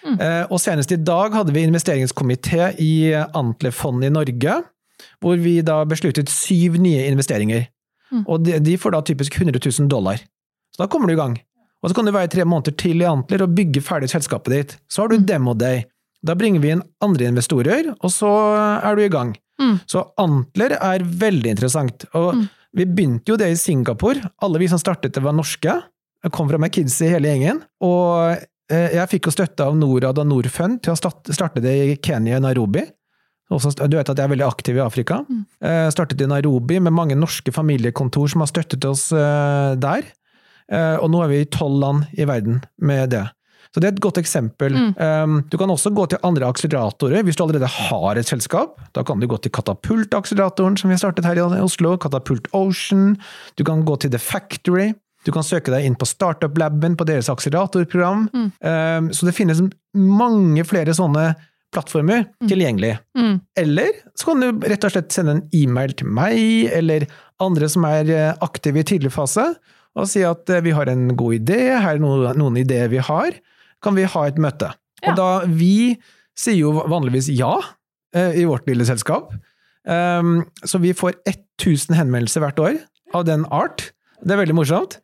Mm. 0.00 0.16
Eh, 0.20 0.44
Og 0.50 0.60
senest 0.62 0.92
i 0.92 1.00
dag 1.00 1.34
hadde 1.36 1.52
vi 1.52 1.64
investeringskomité 1.66 2.72
i 2.82 3.12
Antlerfondet 3.14 4.10
i 4.10 4.14
Norge, 4.14 4.56
hvor 5.20 5.36
vi 5.40 5.60
da 5.64 5.82
besluttet 5.88 6.32
syv 6.32 6.78
nye 6.80 7.04
investeringer. 7.10 7.68
Mm. 8.12 8.24
Og 8.28 8.42
de, 8.46 8.58
de 8.62 8.76
får 8.78 8.92
da 8.96 9.00
typisk 9.02 9.36
100 9.40 9.58
000 9.80 9.88
dollar. 9.90 10.16
Så 10.74 10.82
da 10.82 10.86
kommer 10.92 11.06
du 11.10 11.14
i 11.14 11.20
gang. 11.20 11.36
Og 11.82 11.90
så 11.90 11.94
kan 11.98 12.06
du 12.08 12.12
være 12.14 12.28
tre 12.32 12.44
måneder 12.48 12.74
til 12.78 13.02
i 13.02 13.06
Antler 13.08 13.42
og 13.44 13.54
bygge 13.54 13.82
ferdig 13.84 14.08
selskapet 14.10 14.52
ditt. 14.54 14.76
Så 14.90 15.02
har 15.02 15.08
du 15.12 15.18
Mm. 15.18 15.26
demo 15.26 15.54
day. 15.54 15.84
Da 16.24 16.34
bringer 16.34 16.60
vi 16.60 16.70
inn 16.74 16.82
andre 17.04 17.26
investorer, 17.28 17.92
og 18.00 18.10
så 18.10 18.30
er 18.82 18.96
du 18.96 19.02
i 19.04 19.08
gang. 19.12 19.36
Mm. 19.60 19.80
Så 19.86 20.02
Antler 20.18 20.72
er 20.80 20.98
veldig 21.04 21.50
interessant. 21.52 22.04
Og 22.14 22.34
Mm. 22.34 22.48
vi 22.74 22.84
begynte 22.84 23.28
jo 23.28 23.36
det 23.36 23.50
i 23.52 23.54
Singapore. 23.56 24.30
Alle 24.42 24.58
vi 24.58 24.66
som 24.68 24.78
startet 24.78 25.12
det, 25.12 25.22
var 25.22 25.32
norske. 25.32 25.82
Jeg 26.24 26.32
kom 26.32 26.48
fra 26.48 26.58
McKinsey 26.58 27.08
hele 27.08 27.28
gjengen. 27.28 27.62
Og 27.80 28.36
eh, 28.68 28.90
jeg 28.96 29.08
fikk 29.08 29.26
jo 29.26 29.30
støtte 29.36 29.60
av 29.64 29.76
Norad 29.76 30.18
og 30.18 30.26
Norfund 30.26 30.82
til 30.82 30.92
å 30.92 30.96
starte 30.98 31.60
det 31.62 31.74
i 31.92 31.96
Kenya, 32.02 32.36
og 32.36 32.42
Nairobi. 32.42 32.82
Også, 33.54 33.70
du 33.86 33.94
vet 33.94 34.08
at 34.10 34.18
jeg 34.18 34.26
er 34.26 34.32
veldig 34.32 34.46
aktiv 34.46 34.78
i 34.78 34.82
Afrika. 34.82 35.20
Mm. 35.28 35.42
Eh, 35.62 35.86
startet 35.94 36.22
i 36.22 36.26
Nairobi 36.30 36.80
med 36.82 36.94
mange 36.96 37.18
norske 37.18 37.52
familiekontor 37.54 38.32
som 38.32 38.42
har 38.42 38.50
støttet 38.50 38.84
oss 38.88 39.08
eh, 39.14 39.76
der. 39.78 40.08
Eh, 40.66 40.96
og 40.98 41.12
nå 41.12 41.22
er 41.22 41.30
vi 41.30 41.40
i 41.44 41.48
tolv 41.54 41.78
land 41.82 42.18
i 42.18 42.26
verden 42.26 42.60
med 42.82 43.14
det. 43.14 43.22
Så 43.70 43.82
det 43.82 43.90
er 43.90 43.92
et 43.92 44.00
godt 44.00 44.16
eksempel. 44.16 44.72
Um, 44.96 45.42
du 45.52 45.58
kan 45.60 45.68
også 45.68 45.90
gå 45.92 46.06
til 46.08 46.22
andre 46.24 46.46
akseleratorer 46.48 47.26
hvis 47.26 47.36
du 47.36 47.42
allerede 47.44 47.68
har 47.68 48.16
et 48.16 48.28
selskap. 48.28 48.78
Da 48.96 49.02
kan 49.04 49.20
du 49.20 49.26
gå 49.28 49.36
til 49.44 49.52
Katapult-akseleratoren 49.52 50.78
som 50.80 50.88
vi 50.88 50.96
har 50.96 51.02
startet 51.02 51.28
her 51.28 51.36
i 51.36 51.60
Oslo, 51.60 51.98
Katapult 52.00 52.48
Ocean. 52.56 53.18
Du 53.60 53.66
kan 53.68 53.84
gå 53.84 53.98
til 54.00 54.14
The 54.14 54.22
Factory. 54.22 54.94
Du 55.28 55.32
kan 55.34 55.44
søke 55.44 55.74
deg 55.74 55.84
inn 55.84 55.98
på 55.98 56.08
Startup-laben 56.08 56.96
på 56.96 57.04
deres 57.04 57.28
akseleratorprogram. 57.28 58.30
Um, 58.32 59.12
så 59.12 59.28
det 59.28 59.36
finnes 59.36 59.60
mange 59.92 60.64
flere 60.64 60.96
sånne 60.96 61.34
plattformer 61.74 62.24
tilgjengelig. 62.48 62.96
Mm. 63.18 63.40
Eller 63.58 64.00
så 64.14 64.30
kan 64.30 64.42
du 64.42 64.66
rett 64.68 64.84
og 64.86 64.94
slett 64.94 65.14
sende 65.14 65.36
en 65.36 65.44
e-mail 65.56 65.94
til 65.98 66.10
meg, 66.18 66.38
eller 66.74 67.06
andre 67.42 67.68
som 67.70 67.86
er 67.88 68.12
eh, 68.12 68.32
aktive 68.44 68.82
i 68.82 68.86
tidlig 68.86 69.12
fase, 69.14 69.48
og 69.96 70.08
si 70.10 70.24
at 70.26 70.48
eh, 70.52 70.64
vi 70.64 70.74
har 70.76 70.90
en 70.92 71.08
god 71.18 71.40
idé, 71.40 71.60
her 71.74 71.96
er 71.96 72.02
noen, 72.02 72.28
noen 72.38 72.60
ideer 72.60 72.90
vi 72.92 73.02
har, 73.02 73.36
kan 73.84 73.96
vi 73.98 74.06
ha 74.08 74.26
et 74.28 74.40
møte? 74.40 74.72
Ja. 75.02 75.12
Og 75.12 75.18
da, 75.20 75.30
vi 75.48 75.96
sier 76.36 76.58
jo 76.58 76.72
vanligvis 76.88 77.30
ja 77.32 77.54
eh, 78.16 78.42
i 78.42 78.46
vårt 78.48 78.68
lille 78.70 78.86
selskap, 78.88 79.32
um, 79.86 80.38
så 80.64 80.80
vi 80.82 80.96
får 80.96 81.18
1000 81.28 81.96
henvendelser 81.98 82.44
hvert 82.44 82.62
år 82.62 82.78
av 83.16 83.26
den 83.28 83.46
art. 83.54 83.90
Det 84.24 84.34
er 84.34 84.42
veldig 84.42 84.56
morsomt. 84.56 84.98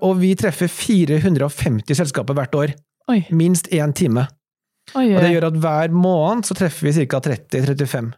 Og 0.00 0.14
vi 0.22 0.30
treffer 0.40 0.70
450 0.72 1.98
selskaper 1.98 2.38
hvert 2.38 2.54
år. 2.56 2.70
Oi. 3.12 3.18
Minst 3.36 3.68
én 3.76 3.92
time. 3.92 4.24
Oi, 4.98 5.14
Og 5.14 5.20
det 5.22 5.30
gjør 5.34 5.46
at 5.50 5.60
hver 5.62 5.92
måned 5.94 6.44
så 6.48 6.56
treffer 6.58 6.88
vi 6.90 7.06
ca. 7.06 7.20
30-35. 7.20 8.12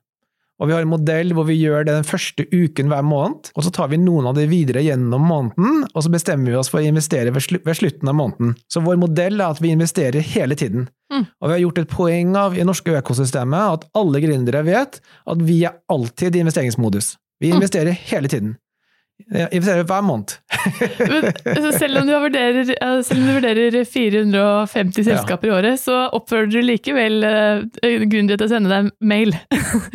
Og 0.63 0.69
vi 0.69 0.75
har 0.77 0.85
en 0.85 0.93
modell 0.93 1.33
hvor 1.35 1.47
vi 1.49 1.57
gjør 1.59 1.85
det 1.89 1.95
den 1.97 2.07
første 2.07 2.45
uken 2.53 2.87
hver 2.93 3.03
måned, 3.03 3.49
og 3.57 3.65
så 3.67 3.73
tar 3.75 3.89
vi 3.91 3.99
noen 3.99 4.29
av 4.31 4.37
det 4.37 4.45
videre 4.51 4.85
gjennom 4.85 5.25
måneden, 5.27 5.81
og 5.91 6.05
så 6.05 6.13
bestemmer 6.13 6.53
vi 6.53 6.59
oss 6.61 6.71
for 6.71 6.79
å 6.79 6.87
investere 6.87 7.33
ved, 7.35 7.43
slu 7.43 7.59
ved 7.67 7.75
slutten 7.81 8.09
av 8.13 8.15
måneden. 8.15 8.53
Så 8.71 8.83
vår 8.85 9.01
modell 9.01 9.41
er 9.41 9.49
at 9.57 9.63
vi 9.65 9.73
investerer 9.75 10.23
hele 10.23 10.55
tiden. 10.55 10.87
Mm. 11.11 11.25
Og 11.27 11.49
vi 11.49 11.57
har 11.57 11.63
gjort 11.65 11.83
et 11.83 11.91
poeng 11.91 12.37
av 12.39 12.55
i 12.55 12.63
norske 12.69 12.95
økosystemet 13.01 13.75
at 13.81 13.89
alle 13.99 14.23
gründere 14.23 14.63
vet 14.69 15.01
at 15.03 15.43
vi 15.43 15.65
er 15.67 15.81
alltid 15.91 16.37
i 16.39 16.45
investeringsmodus. 16.47 17.17
Vi 17.43 17.51
Mm. 17.51 17.57
investerer 17.59 17.91
hele 18.13 18.29
tiden. 18.29 18.57
Vi 19.29 19.45
investerer 19.59 19.87
hver 19.89 20.05
måned. 20.07 20.35
Men, 21.13 21.29
altså, 21.31 21.73
selv, 21.79 22.01
om 22.03 22.09
du 22.09 22.15
vurderer, 22.15 22.73
eh, 22.75 22.97
selv 23.07 23.21
om 23.21 23.29
du 23.29 23.35
vurderer 23.39 23.85
450 23.89 25.07
selskaper 25.11 25.51
i 25.51 25.55
året, 25.59 25.83
så 25.83 26.05
oppfører 26.17 26.51
du 26.53 26.61
likevel 26.65 27.21
grunnen 27.83 28.33
til 28.33 28.47
å 28.49 28.51
sende 28.51 28.73
deg 28.73 28.93
mail. 29.01 29.37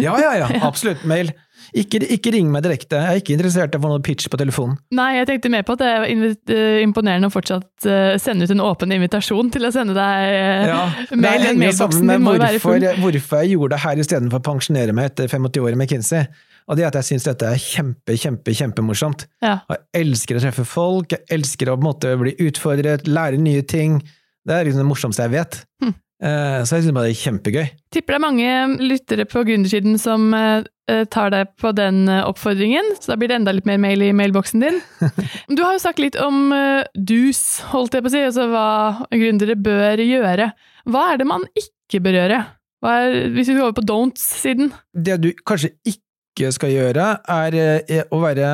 Ja, 0.01 0.15
ja, 0.22 0.31
ja, 0.39 0.48
absolutt. 0.65 1.03
Mail. 1.07 1.31
Ikke, 1.75 2.00
ikke 2.13 2.31
ring 2.31 2.50
meg 2.51 2.63
direkte. 2.63 3.00
Jeg 3.01 3.12
er 3.17 3.22
ikke 3.22 3.34
interessert 3.36 3.75
i 3.75 3.79
å 3.79 3.84
få 3.84 3.89
noe 3.91 4.03
pitch 4.03 4.29
på 4.31 4.39
telefonen. 4.39 4.77
Nei, 4.96 5.10
jeg 5.17 5.27
tenkte 5.29 5.51
mer 5.51 5.65
på 5.67 5.75
at 5.75 5.81
det 5.81 5.89
er 5.89 6.05
eh, 6.07 6.79
imponerende 6.84 7.27
å 7.27 7.34
fortsatt 7.34 7.88
eh, 7.89 8.15
sende 8.22 8.48
ut 8.48 8.53
en 8.55 8.63
åpen 8.63 8.93
invitasjon 8.96 9.51
til 9.53 9.67
å 9.67 9.72
sende 9.75 9.96
deg 9.98 10.36
eh, 10.38 10.67
Ja, 10.69 10.84
mail. 11.12 11.25
det 11.43 11.50
henger 11.51 11.75
sammen 11.81 12.24
med 12.24 12.43
hvorfor, 12.46 12.88
hvorfor 13.01 13.43
jeg 13.43 13.55
gjorde 13.55 13.75
det 13.75 13.84
her 13.84 14.03
istedenfor 14.03 14.41
å 14.41 14.48
pensjonere 14.48 14.96
meg 14.96 15.12
etter 15.12 15.31
25 15.34 15.65
år 15.65 15.74
i 15.75 15.81
McKinsey. 15.81 16.29
Og 16.68 16.76
det 16.76 16.84
er 16.84 16.90
at 16.92 17.00
jeg 17.00 17.08
syns 17.14 17.28
dette 17.28 17.48
er 17.48 17.62
kjempe, 17.62 18.18
kjempe, 18.20 18.56
kjempemorsomt. 18.56 19.28
Ja. 19.44 19.60
Jeg 19.72 19.86
elsker 20.02 20.40
å 20.40 20.44
treffe 20.44 20.66
folk, 20.68 21.14
jeg 21.16 21.24
elsker 21.38 21.72
å 21.72 21.78
måte 21.80 22.12
bli 22.20 22.36
utfordret, 22.44 23.08
lære 23.08 23.40
nye 23.40 23.64
ting. 23.64 24.02
Det 24.48 24.56
er 24.56 24.68
liksom 24.68 24.84
det 24.84 24.90
morsomste 24.90 25.24
jeg 25.28 25.36
vet. 25.38 25.62
Hm. 25.84 25.94
Eh, 26.18 26.64
Så 26.66 26.78
jeg 26.78 26.88
syns 26.88 26.96
bare 26.98 27.08
det 27.08 27.14
er 27.14 27.22
kjempegøy. 27.22 27.68
Tipper 27.94 28.16
det 28.16 28.18
er 28.18 28.26
mange 28.26 28.82
lyttere 28.90 29.26
på 29.30 29.44
gründersiden 29.46 30.00
som 30.02 30.32
eh, 30.34 30.66
eh, 30.90 31.04
tar 31.14 31.32
deg 31.32 31.54
på 31.62 31.72
den 31.78 32.10
oppfordringen, 32.10 32.96
så 32.98 33.14
da 33.14 33.20
blir 33.22 33.32
det 33.32 33.38
enda 33.38 33.54
litt 33.54 33.70
mer 33.70 33.80
mail 33.82 34.04
i 34.04 34.12
mailboksen 34.18 34.66
din. 34.66 34.82
Du 35.56 35.62
har 35.64 35.78
jo 35.78 35.84
sagt 35.84 36.02
litt 36.04 36.18
om 36.20 36.50
dus, 36.98 37.62
holdt 37.72 37.96
jeg 37.96 38.04
på 38.04 38.12
å 38.12 38.16
si, 38.16 38.26
altså 38.28 38.50
hva 38.52 38.68
gründere 39.14 39.56
bør 39.56 40.04
gjøre. 40.04 40.52
Hva 40.90 41.06
er 41.14 41.22
det 41.22 41.30
man 41.30 41.48
ikke 41.56 42.02
bør 42.04 42.20
gjøre? 42.22 42.44
Er, 42.88 43.16
hvis 43.34 43.48
vi 43.50 43.56
går 43.58 43.70
over 43.70 43.78
på 43.80 43.88
don'ts-siden? 43.90 44.70
Det 44.94 45.16
du 45.22 45.32
kanskje 45.48 45.74
ikke 45.86 46.07
skal 46.53 46.74
gjøre, 46.74 47.06
er 47.27 47.58
eh, 47.58 48.03
å 48.13 48.20
være 48.24 48.51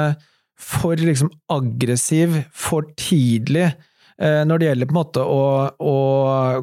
for 0.60 1.00
liksom 1.00 1.32
aggressiv 1.52 2.36
for 2.56 2.88
tidlig 3.00 3.66
eh, 3.66 4.44
når 4.48 4.62
det 4.62 4.70
gjelder 4.70 4.90
på 4.90 4.96
en 4.96 5.00
måte 5.00 5.26
å, 5.28 5.44
å 5.76 5.98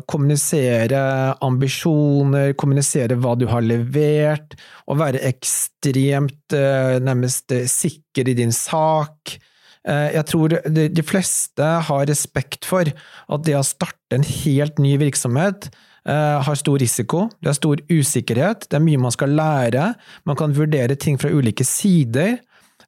kommunisere 0.08 1.02
ambisjoner, 1.44 2.54
kommunisere 2.60 3.18
hva 3.20 3.34
du 3.36 3.46
har 3.50 3.66
levert, 3.66 4.56
og 4.88 5.02
være 5.02 5.22
ekstremt 5.28 6.56
eh, 6.56 6.96
nærmest 7.04 7.52
sikker 7.74 8.32
i 8.32 8.36
din 8.40 8.54
sak. 8.56 9.36
Jeg 9.80 10.26
tror 10.28 10.52
de, 10.68 11.02
fleste 11.08 11.64
har 11.86 12.02
respekt 12.04 12.66
for 12.68 12.84
at 12.84 13.44
det 13.46 13.54
å 13.56 13.62
starte 13.64 14.12
en 14.12 14.26
helt 14.28 14.76
ny 14.76 14.98
virksomhet 15.00 15.70
har 16.08 16.56
stor 16.56 16.78
risiko, 16.80 17.26
det 17.44 17.50
er 17.50 17.56
stor 17.58 17.80
usikkerhet, 17.90 18.66
det 18.70 18.78
er 18.78 18.84
mye 18.84 19.00
man 19.02 19.12
skal 19.12 19.34
lære, 19.36 19.90
man 20.24 20.38
kan 20.38 20.54
vurdere 20.56 20.96
ting 20.96 21.18
fra 21.20 21.28
ulike 21.28 21.64
sider. 21.66 22.38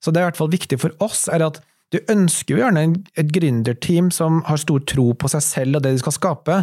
Så 0.00 0.10
det 0.10 0.20
er 0.20 0.26
i 0.26 0.30
hvert 0.30 0.40
fall 0.40 0.52
viktig 0.52 0.78
for 0.80 0.96
oss, 1.04 1.26
er 1.28 1.44
at 1.44 1.60
du 1.92 2.00
ønsker 2.08 2.56
jo 2.56 2.62
gjerne 2.62 2.86
et 3.20 3.32
gründerteam 3.34 4.08
som 4.14 4.40
har 4.48 4.60
stor 4.60 4.80
tro 4.88 5.10
på 5.12 5.28
seg 5.28 5.44
selv 5.44 5.76
og 5.78 5.84
det 5.84 5.92
de 5.92 6.00
skal 6.00 6.16
skape. 6.16 6.58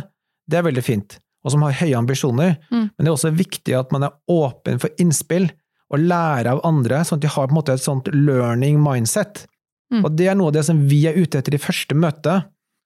Det 0.49 0.57
er 0.57 0.65
veldig 0.65 0.83
fint, 0.83 1.19
og 1.45 1.53
som 1.53 1.63
har 1.67 1.77
høye 1.83 1.97
ambisjoner. 1.99 2.57
Mm. 2.73 2.89
Men 2.89 3.05
det 3.05 3.11
er 3.11 3.15
også 3.15 3.35
viktig 3.37 3.77
at 3.77 3.93
man 3.93 4.07
er 4.07 4.17
åpen 4.33 4.81
for 4.81 5.01
innspill, 5.01 5.51
og 5.89 6.03
lære 6.05 6.51
av 6.53 6.59
andre, 6.67 6.99
sånn 7.01 7.17
at 7.17 7.23
de 7.23 7.31
har 7.33 7.47
på 7.47 7.53
en 7.53 7.57
måte 7.57 7.73
et 7.73 7.81
sånt 7.81 8.09
learning 8.13 8.77
mindset. 8.81 9.47
Mm. 9.89 10.03
Og 10.03 10.11
det 10.17 10.27
er 10.29 10.35
noe 10.37 10.51
av 10.51 10.57
det 10.59 10.61
som 10.67 10.83
vi 10.85 10.99
er 11.09 11.17
ute 11.17 11.39
etter 11.41 11.55
i 11.57 11.61
første 11.61 11.97
møte, 11.97 12.35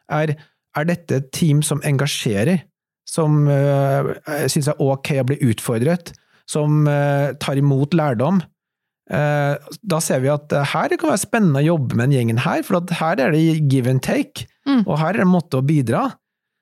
er 0.07 0.35
er 0.73 0.87
dette 0.89 1.19
et 1.19 1.27
team 1.35 1.61
som 1.65 1.81
engasjerer, 1.85 2.63
som 3.05 3.43
uh, 3.47 4.13
syns 4.47 4.69
det 4.69 4.73
er 4.75 4.81
ok 4.85 5.11
å 5.21 5.27
bli 5.29 5.37
utfordret, 5.51 6.13
som 6.49 6.87
uh, 6.87 7.33
tar 7.39 7.59
imot 7.61 7.93
lærdom. 7.97 8.41
Uh, 9.11 9.59
da 9.83 9.99
ser 9.99 10.21
vi 10.23 10.29
at 10.31 10.53
uh, 10.55 10.63
her 10.73 10.87
det 10.93 10.97
kan 11.01 11.11
være 11.11 11.25
spennende 11.25 11.59
å 11.59 11.67
jobbe 11.73 11.97
med 11.99 12.07
den 12.09 12.17
gjengen 12.17 12.43
her, 12.45 12.63
for 12.63 12.79
her 13.01 13.19
er 13.19 13.35
det 13.35 13.43
give 13.71 13.89
and 13.91 14.01
take, 14.05 14.47
Mm. 14.63 14.85
og 14.87 14.95
her 14.95 15.09
er 15.09 15.17
det 15.19 15.25
en 15.25 15.33
måte 15.33 15.57
å 15.59 15.65
bidra. 15.67 16.05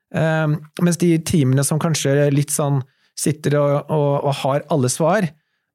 Eh, 0.10 0.54
mens 0.82 0.97
de 0.97 1.12
teamene 1.21 1.62
som 1.63 1.77
kanskje 1.77 2.32
litt 2.34 2.49
sånn 2.49 2.80
sitter 3.13 3.54
og, 3.60 3.91
og, 3.93 4.23
og 4.25 4.34
har 4.39 4.63
alle 4.73 4.89
svar, 4.89 5.27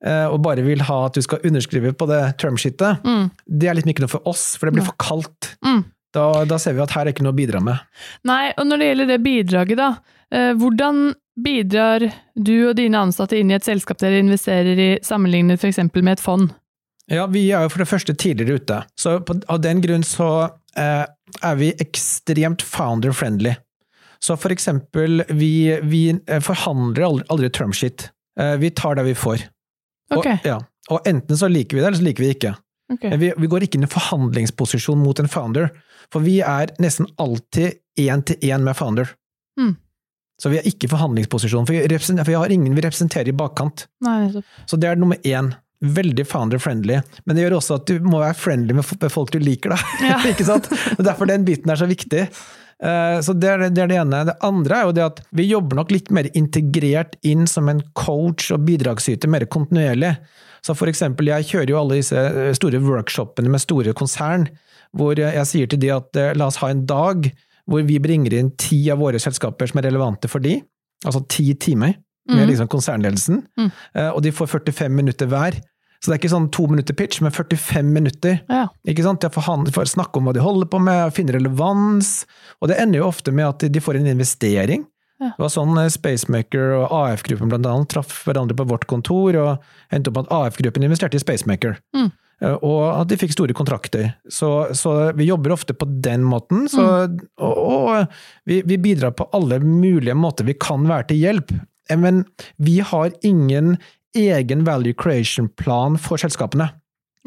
eh, 0.02 0.26
og 0.26 0.40
bare 0.42 0.64
vil 0.66 0.82
ha 0.88 0.96
at 1.06 1.14
du 1.14 1.22
skal 1.22 1.38
underskrive 1.46 1.92
på 1.94 2.08
det 2.10 2.18
termsheetet, 2.42 2.98
Mm. 3.06 3.30
det 3.46 3.68
er 3.70 3.78
litt 3.78 3.86
ikke 3.86 4.02
noe 4.02 4.10
for 4.10 4.26
oss, 4.26 4.56
for 4.58 4.66
det 4.66 4.74
blir 4.74 4.88
for 4.88 4.98
kaldt. 4.98 5.52
Mm. 5.62 5.84
Da, 6.16 6.26
da 6.48 6.58
ser 6.60 6.76
vi 6.76 6.84
at 6.84 6.94
her 6.96 7.06
er 7.06 7.12
ikke 7.12 7.26
noe 7.26 7.34
å 7.34 7.38
bidra 7.38 7.60
med. 7.64 7.80
Nei, 8.28 8.50
og 8.56 8.68
når 8.68 8.80
det 8.80 8.90
gjelder 8.90 9.10
det 9.12 9.22
bidraget, 9.24 9.80
da. 9.80 9.90
Eh, 10.34 10.52
hvordan 10.58 11.10
bidrar 11.36 12.06
du 12.34 12.54
og 12.70 12.76
dine 12.78 13.02
ansatte 13.04 13.36
inn 13.38 13.52
i 13.52 13.56
et 13.58 13.66
selskap 13.66 14.00
dere 14.00 14.22
investerer 14.24 14.80
i, 14.80 14.88
sammenlignet 15.04 15.60
f.eks. 15.60 15.82
med 15.92 16.14
et 16.16 16.24
fond? 16.24 16.48
Ja, 17.12 17.28
vi 17.30 17.44
er 17.54 17.66
jo 17.66 17.70
for 17.70 17.84
det 17.84 17.90
første 17.90 18.16
tidligere 18.18 18.58
ute, 18.58 18.80
så 18.98 19.18
på, 19.22 19.36
av 19.52 19.60
den 19.62 19.82
grunn 19.84 20.02
så 20.06 20.30
eh, 20.74 21.04
er 21.06 21.60
vi 21.60 21.70
ekstremt 21.82 22.64
founder-friendly. 22.66 23.54
Så 24.18 24.34
for 24.40 24.54
eksempel, 24.54 25.22
vi, 25.28 25.76
vi 25.86 26.02
eh, 26.16 26.40
forhandler 26.42 27.06
aldri, 27.06 27.26
aldri 27.30 27.50
termshit. 27.54 28.08
Eh, 28.40 28.56
vi 28.62 28.72
tar 28.74 28.98
det 28.98 29.06
vi 29.06 29.14
får. 29.14 29.44
Ok. 30.14 30.18
Og, 30.18 30.46
ja. 30.48 30.58
og 30.90 31.06
enten 31.08 31.38
så 31.38 31.50
liker 31.52 31.76
vi 31.76 31.84
det, 31.84 31.90
eller 31.90 32.00
så 32.00 32.08
liker 32.08 32.26
vi 32.26 32.32
ikke. 32.34 32.54
Ok. 32.92 33.08
Men 33.08 33.20
vi, 33.22 33.32
vi 33.36 33.50
går 33.50 33.66
ikke 33.66 33.80
inn 33.80 33.88
i 33.88 33.90
forhandlingsposisjon 33.90 35.00
mot 35.02 35.20
en 35.22 35.30
founder, 35.30 35.70
for 36.12 36.24
vi 36.26 36.38
er 36.44 36.72
nesten 36.82 37.08
alltid 37.22 37.80
én-til-én 37.98 38.64
med 38.64 38.76
founder. 38.78 39.10
Mm. 39.60 39.74
Så 40.42 40.52
vi 40.52 40.58
er 40.60 40.66
ikke 40.68 40.88
i 40.88 40.92
forhandlingsposisjon, 40.92 41.66
for 41.68 41.72
vi, 41.72 41.98
for 41.98 42.28
vi 42.28 42.36
har 42.36 42.52
ingen 42.52 42.74
vi 42.76 42.84
representerer 42.84 43.32
i 43.32 43.36
bakkant. 43.36 43.86
Nei, 44.04 44.26
så. 44.34 44.42
Så 44.68 44.78
det 44.80 44.90
er 44.90 45.00
nummer 45.00 45.20
én. 45.24 45.54
Veldig 45.80 46.24
founder-friendly. 46.24 47.00
Men 47.28 47.36
det 47.36 47.42
gjør 47.44 47.58
også 47.58 47.76
at 47.76 47.90
du 47.90 48.04
må 48.04 48.20
være 48.22 48.36
friendly 48.38 48.76
med 48.78 49.10
folk 49.12 49.32
du 49.34 49.36
liker, 49.42 49.74
da. 49.74 49.80
Ja. 50.04 50.20
ikke 50.32 50.46
sant? 50.48 50.70
Er 50.96 51.04
derfor 51.04 51.28
den 51.28 51.44
biten 51.48 51.72
er 51.72 51.80
så 51.80 51.88
viktig. 51.88 52.26
Eh, 52.82 53.20
Så 53.24 53.32
det 53.38 53.48
er 53.48 53.58
det, 53.58 53.74
det 53.74 53.82
er 53.84 53.88
det 53.88 53.96
ene. 54.02 54.24
Det 54.28 54.36
andre 54.44 54.76
er 54.76 54.84
jo 54.84 54.92
det 54.92 55.04
at 55.04 55.20
vi 55.32 55.46
jobber 55.48 55.76
nok 55.76 55.90
litt 55.94 56.10
mer 56.10 56.28
integrert 56.34 57.16
inn 57.24 57.46
som 57.46 57.68
en 57.72 57.80
coach 57.94 58.50
og 58.52 58.64
bidragsyter, 58.66 59.28
mer 59.28 59.46
kontinuerlig. 59.46 60.16
Så 60.62 60.74
for 60.76 60.86
eksempel, 60.90 61.26
jeg 61.30 61.46
kjører 61.46 61.70
jo 61.70 61.78
alle 61.80 62.00
disse 62.00 62.16
eh, 62.16 62.52
store 62.58 62.80
workshopene 62.82 63.48
med 63.48 63.60
store 63.62 63.92
konsern, 63.96 64.48
hvor 64.96 65.16
jeg 65.18 65.46
sier 65.46 65.66
til 65.68 65.80
de 65.80 65.90
at 65.94 66.16
eh, 66.16 66.34
la 66.36 66.46
oss 66.50 66.56
ha 66.62 66.68
en 66.72 66.84
dag 66.86 67.30
hvor 67.66 67.82
vi 67.82 67.98
bringer 67.98 68.32
inn 68.38 68.52
ti 68.56 68.84
av 68.92 68.98
våre 69.02 69.18
selskaper 69.18 69.66
som 69.66 69.80
er 69.80 69.88
relevante 69.88 70.28
for 70.30 70.38
de, 70.44 70.60
altså 71.04 71.24
ti 71.28 71.52
timer 71.54 71.94
med 72.28 72.42
Mhm. 72.44 72.48
liksom 72.50 72.68
konsernledelsen, 72.68 73.42
Mm. 73.58 73.70
og 74.14 74.22
de 74.22 74.30
får 74.32 74.46
45 74.50 74.90
minutter 74.90 75.26
hver. 75.30 75.54
Så 76.00 76.10
det 76.10 76.16
er 76.16 76.20
ikke 76.20 76.32
sånn 76.34 76.50
to 76.54 76.66
minutter 76.70 76.96
pitch, 76.96 77.22
men 77.24 77.34
45 77.34 77.88
minutter. 77.94 78.40
Ja. 78.50 78.66
Ikke 78.88 79.06
sant? 79.06 79.24
De 79.24 79.30
får, 79.32 79.88
snakke 79.94 80.20
om 80.20 80.28
hva 80.28 80.34
de 80.36 80.44
holder 80.44 80.68
på 80.70 80.80
med, 80.82 81.14
finne 81.16 81.34
relevans, 81.36 82.18
og 82.60 82.70
det 82.70 82.78
ender 82.82 83.02
jo 83.02 83.08
ofte 83.08 83.34
med 83.34 83.48
at 83.48 83.66
de 83.72 83.82
får 83.82 84.00
en 84.00 84.12
investering. 84.12 84.84
Ja. 85.16 85.32
Det 85.32 85.46
var 85.46 85.52
sånn 85.52 85.78
eh, 85.80 85.88
Spacemaker 85.92 86.74
og 86.76 86.92
AF-gruppen 86.92 87.48
blant 87.48 87.68
annet 87.70 87.88
traff 87.94 88.18
hverandre 88.26 88.56
på 88.58 88.68
vårt 88.68 88.84
kontor, 88.90 89.38
og 89.40 89.92
endte 89.94 90.12
opp 90.12 90.18
med 90.18 90.28
at 90.28 90.36
AF-gruppen 90.38 90.84
investerte 90.84 91.18
i 91.18 91.24
Spacemaker. 91.24 91.78
Mm. 91.96 92.10
Eh, 92.44 92.56
og 92.60 92.82
at 92.90 93.10
de 93.10 93.18
fikk 93.20 93.32
store 93.34 93.56
kontrakter. 93.56 94.10
Så, 94.28 94.50
så 94.76 94.96
vi 95.16 95.30
jobber 95.30 95.56
ofte 95.56 95.76
på 95.76 95.88
den 96.04 96.26
måten. 96.26 96.66
Så, 96.72 96.84
og, 97.40 97.56
og 97.56 98.18
vi, 98.48 98.60
vi, 98.66 98.76
bidrar 98.76 99.16
på 99.16 99.28
alle 99.36 99.60
mulige 99.64 100.16
måter 100.18 100.48
vi 100.48 100.58
kan 100.60 100.84
være 100.88 101.10
til 101.12 101.22
hjelp. 101.24 101.56
Eh, 101.90 101.98
men 102.00 102.24
vi 102.56 102.80
har 102.84 103.14
ingen 103.26 103.76
egen 104.16 104.64
value 104.66 104.96
creation-plan 104.96 105.98
for 106.00 106.20
selskapene. 106.20 106.70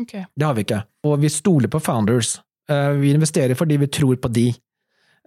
Okay. 0.01 0.25
Det 0.35 0.47
har 0.47 0.55
vi 0.57 0.65
ikke. 0.65 0.83
Og 1.07 1.19
vi 1.23 1.31
stoler 1.31 1.71
på 1.71 1.81
founders. 1.83 2.37
Eh, 2.71 2.93
vi 3.01 3.13
investerer 3.13 3.57
fordi 3.59 3.79
vi 3.81 3.91
tror 3.99 4.19
på 4.21 4.31
de. 4.33 4.49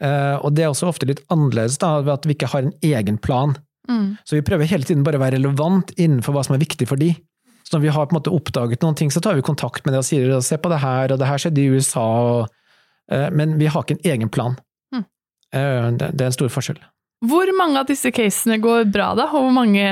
Og 0.02 0.48
det 0.56 0.64
er 0.64 0.72
også 0.72 0.88
ofte 0.90 1.06
litt 1.06 1.20
annerledes 1.30 1.76
da, 1.78 2.00
ved 2.02 2.10
at 2.10 2.24
vi 2.26 2.34
ikke 2.34 2.48
har 2.50 2.64
en 2.64 2.72
egen 2.82 3.20
plan. 3.22 3.52
Mm. 3.88 4.16
Så 4.24 4.34
vi 4.34 4.42
prøver 4.42 4.66
hele 4.66 4.86
tiden 4.88 5.04
bare 5.06 5.18
å 5.18 5.22
være 5.22 5.36
relevant 5.36 5.92
innenfor 5.94 6.34
hva 6.34 6.42
som 6.42 6.56
er 6.56 6.62
viktig 6.64 6.88
for 6.90 6.98
de. 6.98 7.12
Så 7.62 7.76
når 7.76 7.82
vi 7.86 7.92
har 7.94 8.06
på 8.06 8.14
en 8.14 8.18
måte 8.18 8.34
oppdaget 8.34 8.82
noen 8.82 8.96
ting, 8.98 9.10
så 9.10 9.22
tar 9.22 9.38
vi 9.38 9.44
kontakt 9.46 9.86
med 9.86 9.94
det 9.94 10.02
og 10.02 10.08
sier 10.08 10.32
se 10.44 10.58
på 10.60 10.70
det 10.72 10.82
her, 10.82 11.12
og 11.12 11.20
det 11.20 11.28
her 11.28 11.42
skjedde 11.42 11.62
i 11.62 11.70
USA, 11.72 12.04
og, 12.04 12.54
uh, 13.12 13.28
men 13.32 13.56
vi 13.60 13.70
har 13.70 13.84
ikke 13.84 13.96
en 13.96 14.10
egen 14.14 14.32
plan. 14.32 14.58
Mm. 14.92 15.06
Det, 15.52 16.10
det, 16.12 16.20
er 16.20 16.30
en 16.30 16.36
stor 16.36 16.52
forskjell. 16.52 16.80
Hvor 17.28 17.50
mange 17.56 17.80
av 17.80 17.88
disse 17.90 18.10
casene 18.14 18.58
går 18.62 18.88
bra, 18.92 19.12
da? 19.18 19.28
Og 19.30 19.46
hvor 19.46 19.54
mange 19.54 19.84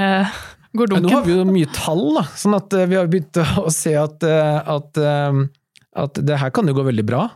går 0.78 0.92
dunken? 0.92 1.06
Nå 1.09 1.14
har 1.16 1.26
vi 1.26 1.37
jo 1.37 1.44
mye 1.48 1.68
tall, 1.74 2.04
da, 2.16 2.24
sånn 2.38 2.56
at 2.59 2.74
uh, 2.76 2.87
vi 2.90 2.98
har 2.98 3.11
begynt 3.11 3.40
å 3.40 3.70
se 3.74 3.94
at, 3.98 4.24
at, 4.24 5.00
at 6.04 6.20
det 6.26 6.40
her 6.42 6.52
kan 6.54 6.68
jo 6.70 6.76
gå 6.76 6.87
veldig 6.87 7.06
bra. 7.09 7.28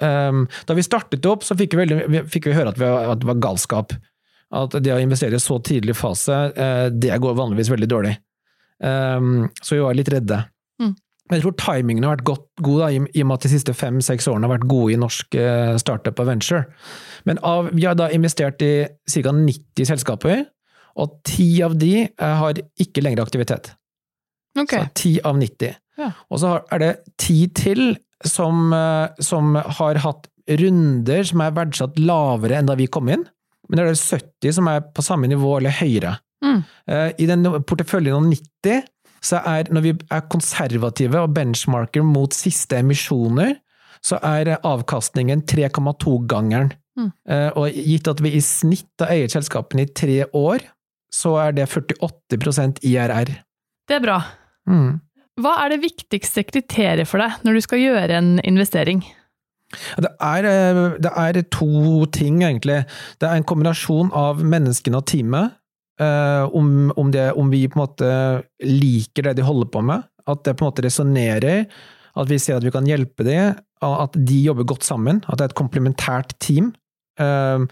Da 0.00 0.72
vi 0.72 0.80
startet 0.80 1.26
opp, 1.28 1.42
så 1.44 1.52
fikk 1.58 1.74
vi, 1.76 1.82
veldig, 1.82 2.22
fikk 2.32 2.46
vi 2.48 2.54
høre 2.56 2.70
at, 2.72 2.78
vi, 2.80 2.86
at, 2.88 3.18
det 3.20 3.28
var 3.28 3.42
galskap. 3.44 3.92
At 4.56 4.72
det 4.80 4.94
å 4.94 5.02
investere 5.02 5.36
i 5.36 5.42
så 5.42 5.58
tidlig 5.60 5.92
fase, 5.98 6.38
det 6.96 7.18
går 7.20 7.36
vanligvis 7.36 7.68
veldig 7.68 7.88
dårlig. 7.90 8.14
Så 8.80 9.76
vi 9.76 9.82
var 9.84 9.98
litt 9.98 10.08
redde. 10.08 10.38
Mm. 10.80 10.94
Men 10.94 11.36
jeg 11.36 11.44
tror 11.44 11.58
timingen 11.60 12.06
har 12.08 12.16
vært 12.16 12.24
godt, 12.30 12.46
god, 12.64 12.80
da, 12.80 12.88
i, 12.96 13.02
og 13.04 13.28
med 13.28 13.36
at 13.36 13.44
de 13.44 13.52
siste 13.52 13.76
fem-seks 13.76 14.30
årene 14.32 14.48
har 14.48 14.54
vært 14.54 14.70
gode 14.72 14.96
i 14.96 15.02
norsk 15.04 15.36
startup 15.84 16.24
og 16.24 16.30
venture. 16.32 16.64
Men 17.28 17.44
av, 17.44 17.68
vi 17.76 17.84
har 17.84 18.00
da 18.00 18.08
investert 18.16 18.64
i 18.64 18.72
ca. 18.88 19.36
90 19.36 19.92
selskaper, 19.92 20.46
og 21.00 21.20
ti 21.26 21.48
av 21.64 21.76
de 21.80 22.06
uh, 22.08 22.34
har 22.42 22.60
ikke 22.80 23.04
lenger 23.04 23.24
aktivitet. 23.24 23.72
Okay. 24.58 24.84
Så 24.84 24.98
ti 24.98 25.12
av 25.24 25.38
90. 25.40 25.78
Ja. 26.00 26.12
Og 26.32 26.42
så 26.42 26.56
er 26.72 26.82
det 26.82 26.92
ti 27.20 27.42
til 27.56 27.94
som, 28.26 28.72
uh, 28.74 29.08
som 29.22 29.56
har 29.56 30.00
hatt 30.04 30.28
runder 30.58 31.26
som 31.26 31.42
er 31.44 31.54
verdsatt 31.56 31.98
lavere 32.00 32.58
enn 32.58 32.70
da 32.70 32.76
vi 32.78 32.88
kom 32.90 33.10
inn. 33.12 33.26
Men 33.68 33.78
det 33.78 33.84
er 33.84 33.92
det 33.92 34.00
70 34.02 34.56
som 34.56 34.70
er 34.70 34.82
på 34.94 35.04
samme 35.06 35.30
nivå 35.30 35.56
eller 35.58 35.74
høyere. 35.78 36.16
Mm. 36.44 36.62
Eh, 36.90 37.10
I 37.22 37.28
den 37.30 37.46
porteføljen 37.68 38.16
om 38.16 38.26
90, 38.32 38.82
så 39.22 39.42
er 39.46 39.70
når 39.70 39.84
vi 39.84 39.94
er 40.10 40.26
konservative 40.32 41.22
og 41.22 41.34
benchmarker 41.36 42.04
mot 42.06 42.34
siste 42.34 42.80
emisjoner, 42.80 43.58
så 44.02 44.18
er 44.24 44.56
avkastningen 44.56 45.44
3,2-gangeren. 45.44 46.72
Mm. 46.98 47.10
Eh, 47.30 47.48
og 47.60 47.76
gitt 47.76 48.08
at 48.10 48.22
vi 48.24 48.34
i 48.34 48.42
snitt 48.42 48.90
har 48.98 49.12
eiet 49.14 49.36
selskapene 49.36 49.84
i 49.86 49.92
tre 49.94 50.24
år, 50.34 50.64
så 51.14 51.36
er 51.42 51.54
det 51.56 51.68
48% 51.70 52.82
IRR. 52.86 53.32
Det 53.88 53.96
er 53.98 54.04
bra. 54.04 54.18
Mm. 54.70 55.00
Hva 55.40 55.56
er 55.64 55.74
det 55.74 55.82
viktigste 55.84 56.44
kriteriet 56.46 57.08
for 57.08 57.22
deg 57.22 57.42
når 57.46 57.56
du 57.56 57.64
skal 57.64 57.82
gjøre 57.82 58.18
en 58.18 58.36
investering? 58.46 59.02
Det 59.70 60.10
er, 60.18 60.46
eh, 60.50 60.80
det 60.98 61.10
er 61.14 61.40
to 61.54 62.06
ting, 62.10 62.42
egentlig. 62.42 62.82
Det 63.22 63.28
er 63.28 63.38
en 63.38 63.46
kombinasjon 63.46 64.10
av 64.16 64.42
menneskene 64.42 64.98
og 64.98 65.06
teamet. 65.06 65.56
Uh, 66.00 66.48
om, 66.56 66.88
om, 66.96 67.10
det, 67.12 67.26
om, 67.36 67.50
vi 67.52 67.66
på 67.68 67.76
en 67.76 67.82
måte 67.82 68.06
liker 68.64 69.26
det 69.26 69.34
de 69.36 69.44
holder 69.44 69.68
på 69.68 69.82
med, 69.84 70.06
at 70.32 70.46
det 70.46 70.54
på 70.56 70.64
en 70.64 70.70
måte 70.70 70.84
resonnerer, 70.86 71.66
at 72.16 72.30
vi 72.30 72.38
ser 72.40 72.56
at 72.56 72.64
vi 72.64 72.72
kan 72.72 72.88
hjelpe 72.88 73.26
dem, 73.26 73.58
at 73.84 74.16
de 74.16 74.38
jobber 74.40 74.64
godt 74.70 74.86
sammen, 74.86 75.20
at 75.28 75.36
det 75.36 75.44
er 75.44 75.52
et 75.52 75.58
komplementært 75.60 76.32
team. 76.40 76.72
Uh, 77.20 77.68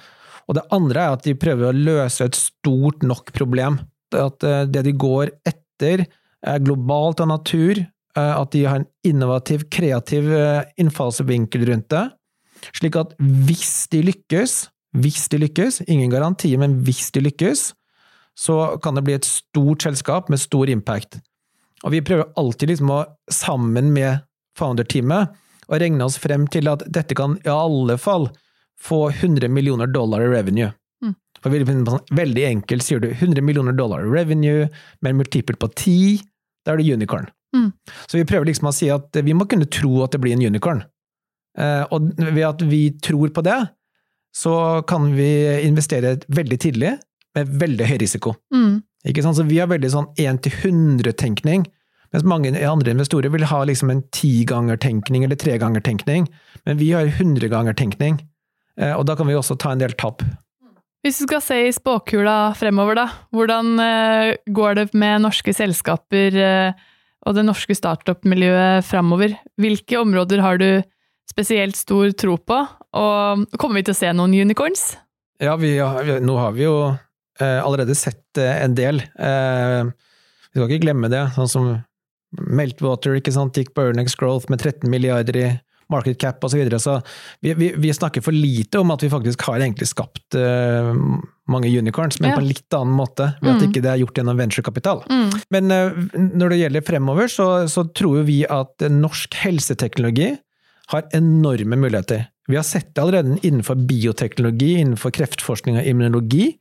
og 0.48 0.56
det 0.56 0.64
andre 0.74 1.04
er 1.04 1.16
at 1.16 1.26
de 1.26 1.36
prøver 1.38 1.68
å 1.68 1.76
løse 1.76 2.24
et 2.24 2.38
stort 2.38 3.04
nok 3.04 3.32
problem. 3.36 3.78
At 4.16 4.44
uh, 4.46 4.64
det 4.64 4.86
de 4.86 4.94
går 4.96 5.34
etter, 5.48 6.06
er 6.38 6.62
globalt 6.62 7.20
av 7.20 7.32
natur, 7.32 7.80
at 8.18 8.50
de 8.50 8.64
har 8.66 8.80
en 8.80 8.86
innovativ, 9.06 9.64
kreativ 9.70 10.26
innfallsvinkel 10.80 11.64
rundt 11.68 11.86
det, 11.92 12.02
slik 12.74 12.96
at 12.98 13.12
hvis 13.18 13.86
de 13.92 14.00
lykkes, 14.08 14.54
hvis 14.98 15.28
de 15.30 15.40
lykkes, 15.44 15.82
ingen 15.86 16.10
garanti, 16.10 16.50
men 16.58 16.80
hvis 16.86 17.12
de 17.14 17.22
lykkes, 17.26 17.68
så 18.38 18.78
kan 18.82 18.98
det 18.98 19.04
bli 19.06 19.16
et 19.18 19.26
stort 19.26 19.84
selskap 19.86 20.30
med 20.30 20.40
stor 20.42 20.70
impact. 20.70 21.18
Og 21.84 21.94
vi 21.94 22.02
prøver 22.06 22.30
alltid 22.38 22.72
liksom 22.72 22.92
å, 22.94 23.02
sammen 23.30 23.92
med 23.94 24.24
founder-teamet, 24.58 25.34
å 25.68 25.78
regne 25.78 26.06
oss 26.06 26.18
frem 26.20 26.46
til 26.50 26.70
at 26.70 26.84
dette 26.90 27.16
kan 27.18 27.36
i 27.44 27.50
alle 27.52 27.98
fall 28.00 28.30
få 28.82 29.08
100 29.10 29.48
millioner 29.48 29.86
dollar 29.86 30.22
i 30.22 30.28
revenue. 30.30 30.72
Mm. 31.04 31.14
Veldig, 32.10 32.44
enkelt 32.46 32.86
sier 32.86 33.02
du 33.02 33.10
100 33.10 33.42
millioner 33.42 33.72
dollar 33.72 34.04
i 34.06 34.12
revenue, 34.12 34.68
med 35.00 35.10
en 35.10 35.20
multiple 35.22 35.56
på 35.56 35.70
10, 35.74 36.20
da 36.66 36.74
er 36.74 36.80
det 36.80 36.92
unicorn. 36.94 37.28
Mm. 37.56 37.72
Så 38.06 38.18
vi 38.18 38.26
prøver 38.28 38.50
liksom 38.50 38.68
å 38.70 38.76
si 38.76 38.90
at 38.92 39.16
vi 39.24 39.34
må 39.36 39.48
kunne 39.48 39.68
tro 39.72 40.02
at 40.04 40.14
det 40.14 40.20
blir 40.22 40.36
en 40.36 40.46
unicorn. 40.46 40.84
Eh, 41.58 41.84
og 41.90 42.12
ved 42.18 42.44
at 42.46 42.62
vi 42.68 42.82
tror 43.02 43.32
på 43.34 43.44
det, 43.46 43.58
så 44.36 44.82
kan 44.88 45.10
vi 45.16 45.30
investere 45.66 46.18
veldig 46.28 46.58
tidlig, 46.60 46.94
med 47.36 47.58
veldig 47.60 47.88
høy 47.88 47.98
risiko. 48.02 48.34
Mm. 48.54 48.80
Ikke 49.08 49.24
sant? 49.24 49.38
Så 49.38 49.46
vi 49.48 49.60
har 49.60 49.70
veldig 49.70 49.90
sånn 49.92 50.08
1-til-100-tenkning, 50.18 51.66
mens 52.12 52.24
mange 52.24 52.52
andre 52.56 52.94
investorer 52.94 53.32
vil 53.32 53.46
ha 53.50 53.60
liksom 53.68 53.92
en 53.92 54.02
tigangertenkning 54.14 55.26
eller 55.26 55.38
tregangertenkning, 55.40 56.28
men 56.64 56.80
vi 56.80 56.92
har 56.94 57.10
100-gangertenkning, 57.10 58.20
eh, 58.20 58.28
og 58.78 59.02
da 59.08 59.16
kan 59.18 59.26
vi 59.26 59.34
også 59.34 59.56
ta 59.58 59.72
en 59.74 59.80
del 59.82 59.96
tap. 59.98 60.22
Hvis 61.06 61.20
du 61.20 61.28
skal 61.28 61.42
se 61.42 61.56
i 61.68 61.74
spåkula 61.74 62.52
fremover, 62.58 62.98
da, 62.98 63.06
hvordan 63.34 63.78
eh, 63.80 64.36
går 64.50 64.78
det 64.80 64.86
med 64.98 65.22
norske 65.22 65.54
selskaper 65.54 66.34
eh, 66.42 66.86
og 67.26 67.36
det 67.36 67.44
norske 67.46 67.76
startup-miljøet 67.78 68.86
fremover? 68.86 69.36
Hvilke 69.62 70.00
områder 70.00 70.42
har 70.42 70.58
du 70.58 70.82
spesielt 71.30 71.78
stor 71.78 72.10
tro 72.18 72.34
på, 72.42 72.58
og 72.98 73.44
kommer 73.60 73.78
vi 73.78 73.86
til 73.86 73.94
å 73.94 74.00
se 74.00 74.10
noen 74.16 74.34
unicorns? 74.34 74.96
Ja, 75.38 75.54
vi, 75.60 75.76
nå 75.78 76.34
har 76.40 76.56
vi 76.56 76.66
jo 76.66 76.74
eh, 76.90 77.60
allerede 77.62 77.94
sett 77.94 78.40
eh, 78.42 78.58
en 78.64 78.74
del. 78.74 78.98
Eh, 79.14 79.86
vi 80.50 80.58
skal 80.58 80.66
ikke 80.66 80.82
glemme 80.88 81.12
det, 81.12 81.28
sånn 81.36 81.52
som 81.52 81.70
Meltwater 82.34 83.14
ikke 83.16 83.32
sant, 83.32 83.56
gikk 83.56 83.70
på 83.76 83.86
Earnings 83.86 84.18
Growth 84.18 84.50
med 84.50 84.60
13 84.60 84.90
milliarder 84.90 85.38
i 85.38 85.48
market 85.92 86.20
cap 86.20 86.44
osv. 86.44 86.54
Så, 86.54 86.60
videre. 86.60 86.80
så 86.82 87.00
vi, 87.40 87.54
vi, 87.54 87.72
vi, 87.76 87.92
snakker 87.94 88.24
for 88.24 88.36
lite 88.36 88.80
om 88.82 88.90
at 88.94 89.02
vi 89.04 89.10
faktisk 89.12 89.44
har 89.48 89.60
egentlig 89.60 89.88
skapt 89.90 90.36
uh, 90.38 90.92
mange 91.48 91.70
unicorns, 91.70 92.20
men 92.20 92.32
ja. 92.32 92.38
på 92.38 92.44
en 92.44 92.50
litt 92.50 92.76
annen 92.76 92.96
måte, 92.98 93.30
ved 93.40 93.54
at 93.54 93.62
mm. 93.62 93.68
ikke 93.68 93.84
det 93.84 93.92
er 93.92 94.02
gjort 94.02 94.20
gjennom 94.20 94.40
venturekapital. 94.40 95.04
Mm. 95.08 95.30
Men 95.54 95.72
uh, 95.74 96.02
når 96.42 96.54
det 96.54 96.60
gjelder 96.62 96.88
fremover, 96.88 97.32
så, 97.32 97.48
så 97.70 97.86
tror 97.88 98.26
vi 98.28 98.42
at 98.48 98.88
norsk 98.92 99.38
helseteknologi 99.44 100.34
har 100.88 101.08
enorme 101.16 101.76
muligheter. 101.76 102.28
Vi 102.48 102.56
har 102.56 102.64
sett 102.64 102.94
det 102.94 103.02
allerede 103.02 103.36
innenfor 103.44 103.76
bioteknologi, 103.88 104.70
innenfor 104.80 105.12
kreftforskning 105.12 105.76
og 105.76 105.84
immunologi, 105.84 106.54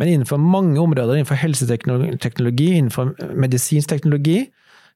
men 0.00 0.08
innenfor 0.08 0.40
mange 0.40 0.80
områder, 0.80 1.18
innenfor 1.18 1.36
helseteknologi, 1.36 2.70
innenfor 2.78 3.12
medisinsk 3.36 3.92
teknologi, 3.92 4.46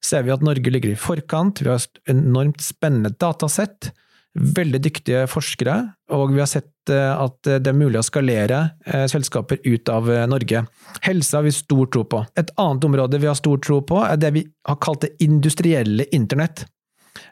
ser 0.04 0.26
vi 0.26 0.34
at 0.34 0.44
Norge 0.44 0.72
ligger 0.72 0.92
i 0.92 0.98
forkant. 0.98 1.62
Vi 1.62 1.70
har 1.70 1.80
et 1.80 2.12
enormt 2.12 2.62
spennende 2.64 3.12
datasett, 3.18 3.90
veldig 4.38 4.80
dyktige 4.84 5.24
forskere, 5.30 5.74
og 6.14 6.32
vi 6.34 6.42
har 6.42 6.50
sett 6.50 6.92
eh, 6.92 7.10
at 7.10 7.48
det 7.48 7.72
er 7.72 7.76
mulig 7.76 7.98
å 7.98 8.06
skalere 8.06 8.60
eh, 8.86 9.06
selskaper 9.10 9.58
ut 9.64 9.90
av 9.90 10.10
eh, 10.12 10.26
Norge. 10.30 10.62
Helse 11.02 11.38
har 11.38 11.46
vi 11.46 11.54
stor 11.56 11.88
tro 11.90 12.04
på. 12.06 12.22
Et 12.38 12.52
annet 12.60 12.86
område 12.86 13.18
vi 13.18 13.30
har 13.30 13.38
stor 13.38 13.58
tro 13.64 13.80
på, 13.88 13.98
er 14.04 14.20
det 14.20 14.34
vi 14.36 14.44
har 14.68 14.78
kalt 14.84 15.06
det 15.06 15.16
industrielle 15.24 16.06
internett. 16.14 16.66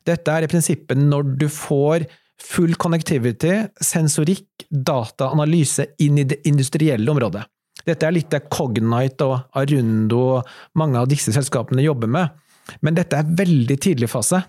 Dette 0.06 0.32
er 0.32 0.46
i 0.46 0.50
prinsippet 0.50 0.98
når 0.98 1.36
du 1.38 1.46
får 1.52 2.08
full 2.42 2.74
connectivity, 2.80 3.52
sensorikk, 3.80 4.66
dataanalyse 4.70 5.92
inn 6.04 6.18
i 6.20 6.26
det 6.28 6.42
industrielle 6.48 7.10
området. 7.12 7.44
Dette 7.86 8.08
er 8.08 8.16
litt 8.16 8.32
det 8.32 8.48
Cognite 8.50 9.28
og 9.28 9.56
Arundo 9.56 10.22
og 10.38 10.50
mange 10.80 10.98
av 10.98 11.08
disse 11.10 11.32
selskapene 11.34 11.84
jobber 11.84 12.10
med. 12.10 12.42
Men 12.84 12.98
dette 12.98 13.18
er 13.18 13.32
veldig 13.38 13.78
tidlig 13.82 14.10
fase. 14.12 14.42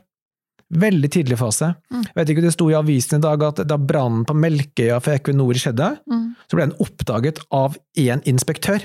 Veldig 0.68 1.10
tidlig 1.14 1.38
fase. 1.40 1.72
Mm. 1.94 2.04
Vet 2.16 2.32
ikke, 2.34 2.44
Det 2.44 2.54
sto 2.56 2.70
i 2.70 2.76
avisen 2.76 3.22
i 3.22 3.24
dag 3.24 3.44
at 3.44 3.64
da 3.68 3.78
brannen 3.80 4.26
på 4.28 4.36
Melkøya 4.36 5.00
for 5.04 5.16
Equinor 5.16 5.56
skjedde, 5.56 5.94
mm. 6.10 6.26
så 6.48 6.58
ble 6.58 6.68
den 6.68 6.80
oppdaget 6.84 7.40
av 7.56 7.78
én 7.96 8.24
inspektør. 8.28 8.84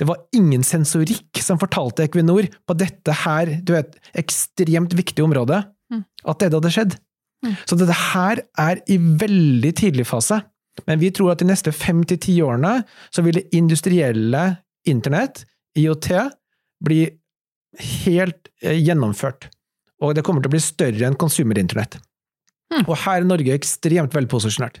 Det 0.00 0.08
var 0.08 0.20
ingen 0.36 0.64
sensorikk 0.66 1.40
som 1.40 1.60
fortalte 1.60 2.04
Equinor 2.04 2.48
på 2.66 2.76
dette 2.76 3.16
her, 3.24 3.56
du 3.62 3.74
vet, 3.76 3.96
ekstremt 4.18 4.96
viktige 4.98 5.24
området, 5.24 5.62
mm. 5.92 6.04
at 6.26 6.42
dette 6.42 6.58
hadde 6.58 6.74
skjedd. 6.74 6.98
Mm. 7.46 7.54
Så 7.66 7.78
dette 7.80 7.98
her 8.12 8.42
er 8.60 8.82
i 8.90 8.98
veldig 8.98 9.72
tidlig 9.78 10.06
fase. 10.10 10.42
Men 10.88 11.00
vi 11.00 11.10
tror 11.14 11.32
at 11.32 11.42
de 11.42 11.48
neste 11.48 11.72
fem 11.74 12.00
til 12.08 12.20
ti 12.20 12.36
årene 12.44 12.80
så 13.12 13.24
vil 13.24 13.40
det 13.40 13.48
industrielle 13.56 14.44
internett, 14.88 15.44
IOT, 15.78 16.08
bli 16.84 17.04
helt 17.78 18.50
eh, 18.62 18.78
gjennomført. 18.78 19.48
Og 20.02 20.16
det 20.16 20.24
kommer 20.26 20.42
til 20.42 20.50
å 20.50 20.56
bli 20.56 20.62
større 20.62 21.06
enn 21.06 21.18
konsumerinternett. 21.18 21.98
Hmm. 22.72 22.86
Og 22.86 22.96
her 23.04 23.20
er 23.20 23.28
Norge 23.28 23.54
ekstremt 23.54 24.14
velposisjonert. 24.16 24.80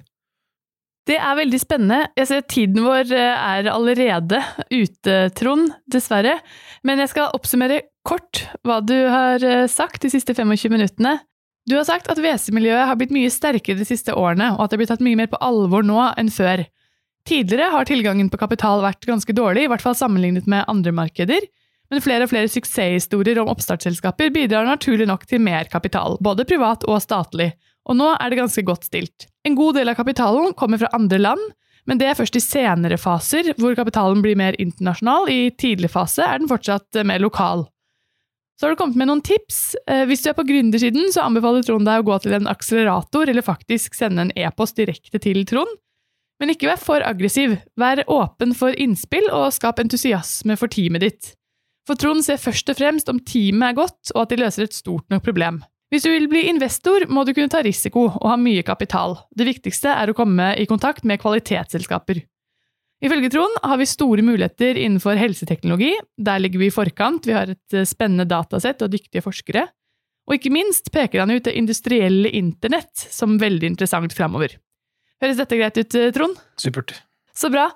Det 1.08 1.16
er 1.18 1.34
veldig 1.34 1.58
spennende. 1.58 2.12
Jeg 2.14 2.28
ser 2.30 2.44
Tiden 2.46 2.84
vår 2.84 3.10
eh, 3.10 3.46
er 3.58 3.70
allerede 3.72 4.38
ute, 4.70 5.16
Trond, 5.38 5.72
dessverre. 5.90 6.36
Men 6.86 7.02
jeg 7.02 7.10
skal 7.14 7.34
oppsummere 7.34 7.82
kort 8.06 8.44
hva 8.66 8.80
du 8.84 8.96
har 9.10 9.42
eh, 9.42 9.66
sagt 9.70 10.04
de 10.06 10.12
siste 10.12 10.34
25 10.38 10.70
minuttene. 10.72 11.16
Du 11.66 11.76
har 11.78 11.86
sagt 11.86 12.08
at 12.10 12.18
WC-miljøet 12.18 12.88
har 12.88 12.98
blitt 12.98 13.14
mye 13.14 13.30
sterkere 13.30 13.78
de 13.78 13.86
siste 13.86 14.14
årene, 14.18 14.50
og 14.56 14.64
at 14.64 14.72
det 14.72 14.80
blir 14.80 14.90
tatt 14.90 15.02
mye 15.04 15.18
mer 15.18 15.30
på 15.30 15.38
alvor 15.42 15.86
nå 15.86 15.98
enn 16.18 16.30
før. 16.34 16.64
Tidligere 17.28 17.70
har 17.70 17.86
tilgangen 17.86 18.30
på 18.32 18.40
kapital 18.40 18.82
vært 18.82 19.06
ganske 19.06 19.34
dårlig, 19.36 19.66
i 19.66 19.70
hvert 19.70 19.84
fall 19.84 19.94
sammenlignet 19.94 20.48
med 20.50 20.66
andre 20.70 20.94
markeder, 20.96 21.46
men 21.92 22.00
flere 22.00 22.24
og 22.24 22.32
flere 22.32 22.48
suksesshistorier 22.48 23.42
om 23.42 23.50
oppstartsselskaper 23.52 24.32
bidrar 24.32 24.64
naturlig 24.64 25.04
nok 25.10 25.26
til 25.28 25.42
mer 25.44 25.68
kapital, 25.68 26.16
både 26.24 26.46
privat 26.48 26.86
og 26.88 27.02
statlig, 27.04 27.50
og 27.84 27.98
nå 27.98 28.14
er 28.14 28.30
det 28.30 28.38
ganske 28.38 28.64
godt 28.64 28.86
stilt. 28.88 29.26
En 29.44 29.58
god 29.58 29.76
del 29.76 29.92
av 29.92 29.98
kapitalen 29.98 30.54
kommer 30.56 30.80
fra 30.80 30.88
andre 30.96 31.20
land, 31.20 31.42
men 31.84 31.98
det 31.98 32.08
er 32.08 32.16
først 32.16 32.38
i 32.38 32.42
senere 32.44 32.96
faser, 33.00 33.52
hvor 33.58 33.74
kapitalen 33.76 34.22
blir 34.22 34.38
mer 34.38 34.56
internasjonal. 34.62 35.26
I 35.28 35.50
tidlig 35.58 35.90
fase 35.92 36.22
er 36.24 36.38
den 36.38 36.50
fortsatt 36.50 37.02
mer 37.04 37.20
lokal. 37.20 37.66
Så 38.54 38.68
har 38.68 38.76
du 38.76 38.78
kommet 38.78 39.00
med 39.00 39.10
noen 39.10 39.24
tips. 39.26 39.74
Eh, 39.90 40.04
hvis 40.06 40.22
du 40.22 40.28
er 40.30 40.38
på 40.38 40.46
gründersiden, 40.46 41.10
så 41.10 41.24
anbefaler 41.26 41.64
Trond 41.66 41.88
deg 41.88 42.04
å 42.04 42.06
gå 42.06 42.18
til 42.22 42.36
en 42.38 42.46
akselerator, 42.46 43.26
eller 43.26 43.42
faktisk 43.42 43.98
sende 43.98 44.28
en 44.28 44.34
e-post 44.38 44.78
direkte 44.78 45.18
til 45.18 45.42
Trond. 45.50 45.80
Men 46.38 46.54
ikke 46.54 46.70
vær 46.70 46.78
for 46.78 47.02
aggressiv. 47.02 47.56
Vær 47.78 48.04
åpen 48.06 48.54
for 48.54 48.78
innspill, 48.78 49.26
og 49.34 49.50
skap 49.56 49.82
entusiasme 49.82 50.54
for 50.60 50.70
teamet 50.70 51.02
ditt. 51.02 51.32
For 51.88 51.98
Trond 51.98 52.22
ser 52.24 52.38
først 52.38 52.70
og 52.70 52.78
fremst 52.78 53.10
om 53.10 53.18
teamet 53.26 53.72
er 53.72 53.78
godt, 53.78 54.12
og 54.14 54.24
at 54.24 54.32
de 54.32 54.40
løser 54.42 54.68
et 54.68 54.76
stort 54.76 55.06
nok 55.10 55.24
problem. 55.26 55.62
Hvis 55.92 56.06
du 56.06 56.12
vil 56.12 56.28
bli 56.30 56.46
investor, 56.48 57.04
må 57.12 57.26
du 57.28 57.34
kunne 57.36 57.52
ta 57.52 57.60
risiko 57.64 58.06
og 58.08 58.28
ha 58.30 58.38
mye 58.40 58.62
kapital. 58.64 59.18
Det 59.36 59.44
viktigste 59.44 59.92
er 59.92 60.08
å 60.08 60.16
komme 60.16 60.54
i 60.56 60.64
kontakt 60.70 61.04
med 61.04 61.20
kvalitetsselskaper. 61.20 62.22
Ifølge 63.02 63.32
Trond 63.34 63.58
har 63.66 63.80
vi 63.80 63.88
store 63.90 64.22
muligheter 64.24 64.78
innenfor 64.78 65.18
helseteknologi. 65.18 65.90
Der 66.16 66.40
ligger 66.40 66.62
vi 66.62 66.70
i 66.70 66.74
forkant, 66.74 67.26
vi 67.26 67.34
har 67.34 67.50
et 67.50 67.76
eh, 67.76 67.86
spennende 67.88 68.28
datasett 68.30 68.84
og 68.86 68.92
dyktige 68.94 69.24
forskere. 69.24 69.66
Og 70.30 70.38
ikke 70.38 70.52
minst 70.54 70.92
peker 70.94 71.24
han 71.24 71.34
ut 71.34 71.44
det 71.48 71.56
industrielle 71.58 72.30
internett 72.30 72.94
som 73.10 73.40
veldig 73.42 73.72
interessant 73.74 74.14
framover. 74.14 74.54
Høres 75.22 75.40
dette 75.42 75.58
greit 75.58 75.82
ut, 75.82 75.98
eh, 75.98 76.12
Trond? 76.14 76.38
Supert. 76.62 76.94
Så 77.34 77.50
bra. 77.52 77.68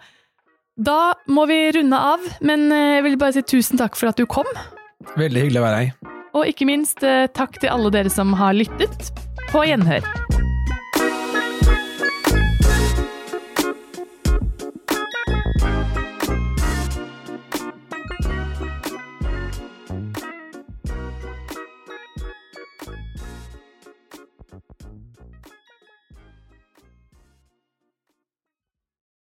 Da 0.76 1.14
må 1.32 1.46
vi 1.48 1.56
runde 1.72 1.96
av, 1.96 2.24
men 2.44 2.66
eh, 2.68 2.98
jeg 2.98 3.04
vil 3.06 3.14
bare 3.20 3.32
si 3.32 3.42
tusen 3.48 3.80
takk 3.80 3.96
for 3.96 4.10
at 4.10 4.18
du 4.20 4.26
kom. 4.28 4.48
Veldig 5.16 5.46
hyggelig 5.46 5.62
å 5.62 5.64
være 5.64 5.78
her. 5.80 6.12
Og 6.36 6.50
ikke 6.50 6.68
minst 6.68 7.00
eh, 7.00 7.24
takk 7.32 7.56
til 7.62 7.72
alle 7.72 7.88
dere 7.94 8.12
som 8.12 8.36
har 8.36 8.52
lyttet. 8.52 9.08
På 9.48 9.64
gjenhør. 9.64 10.04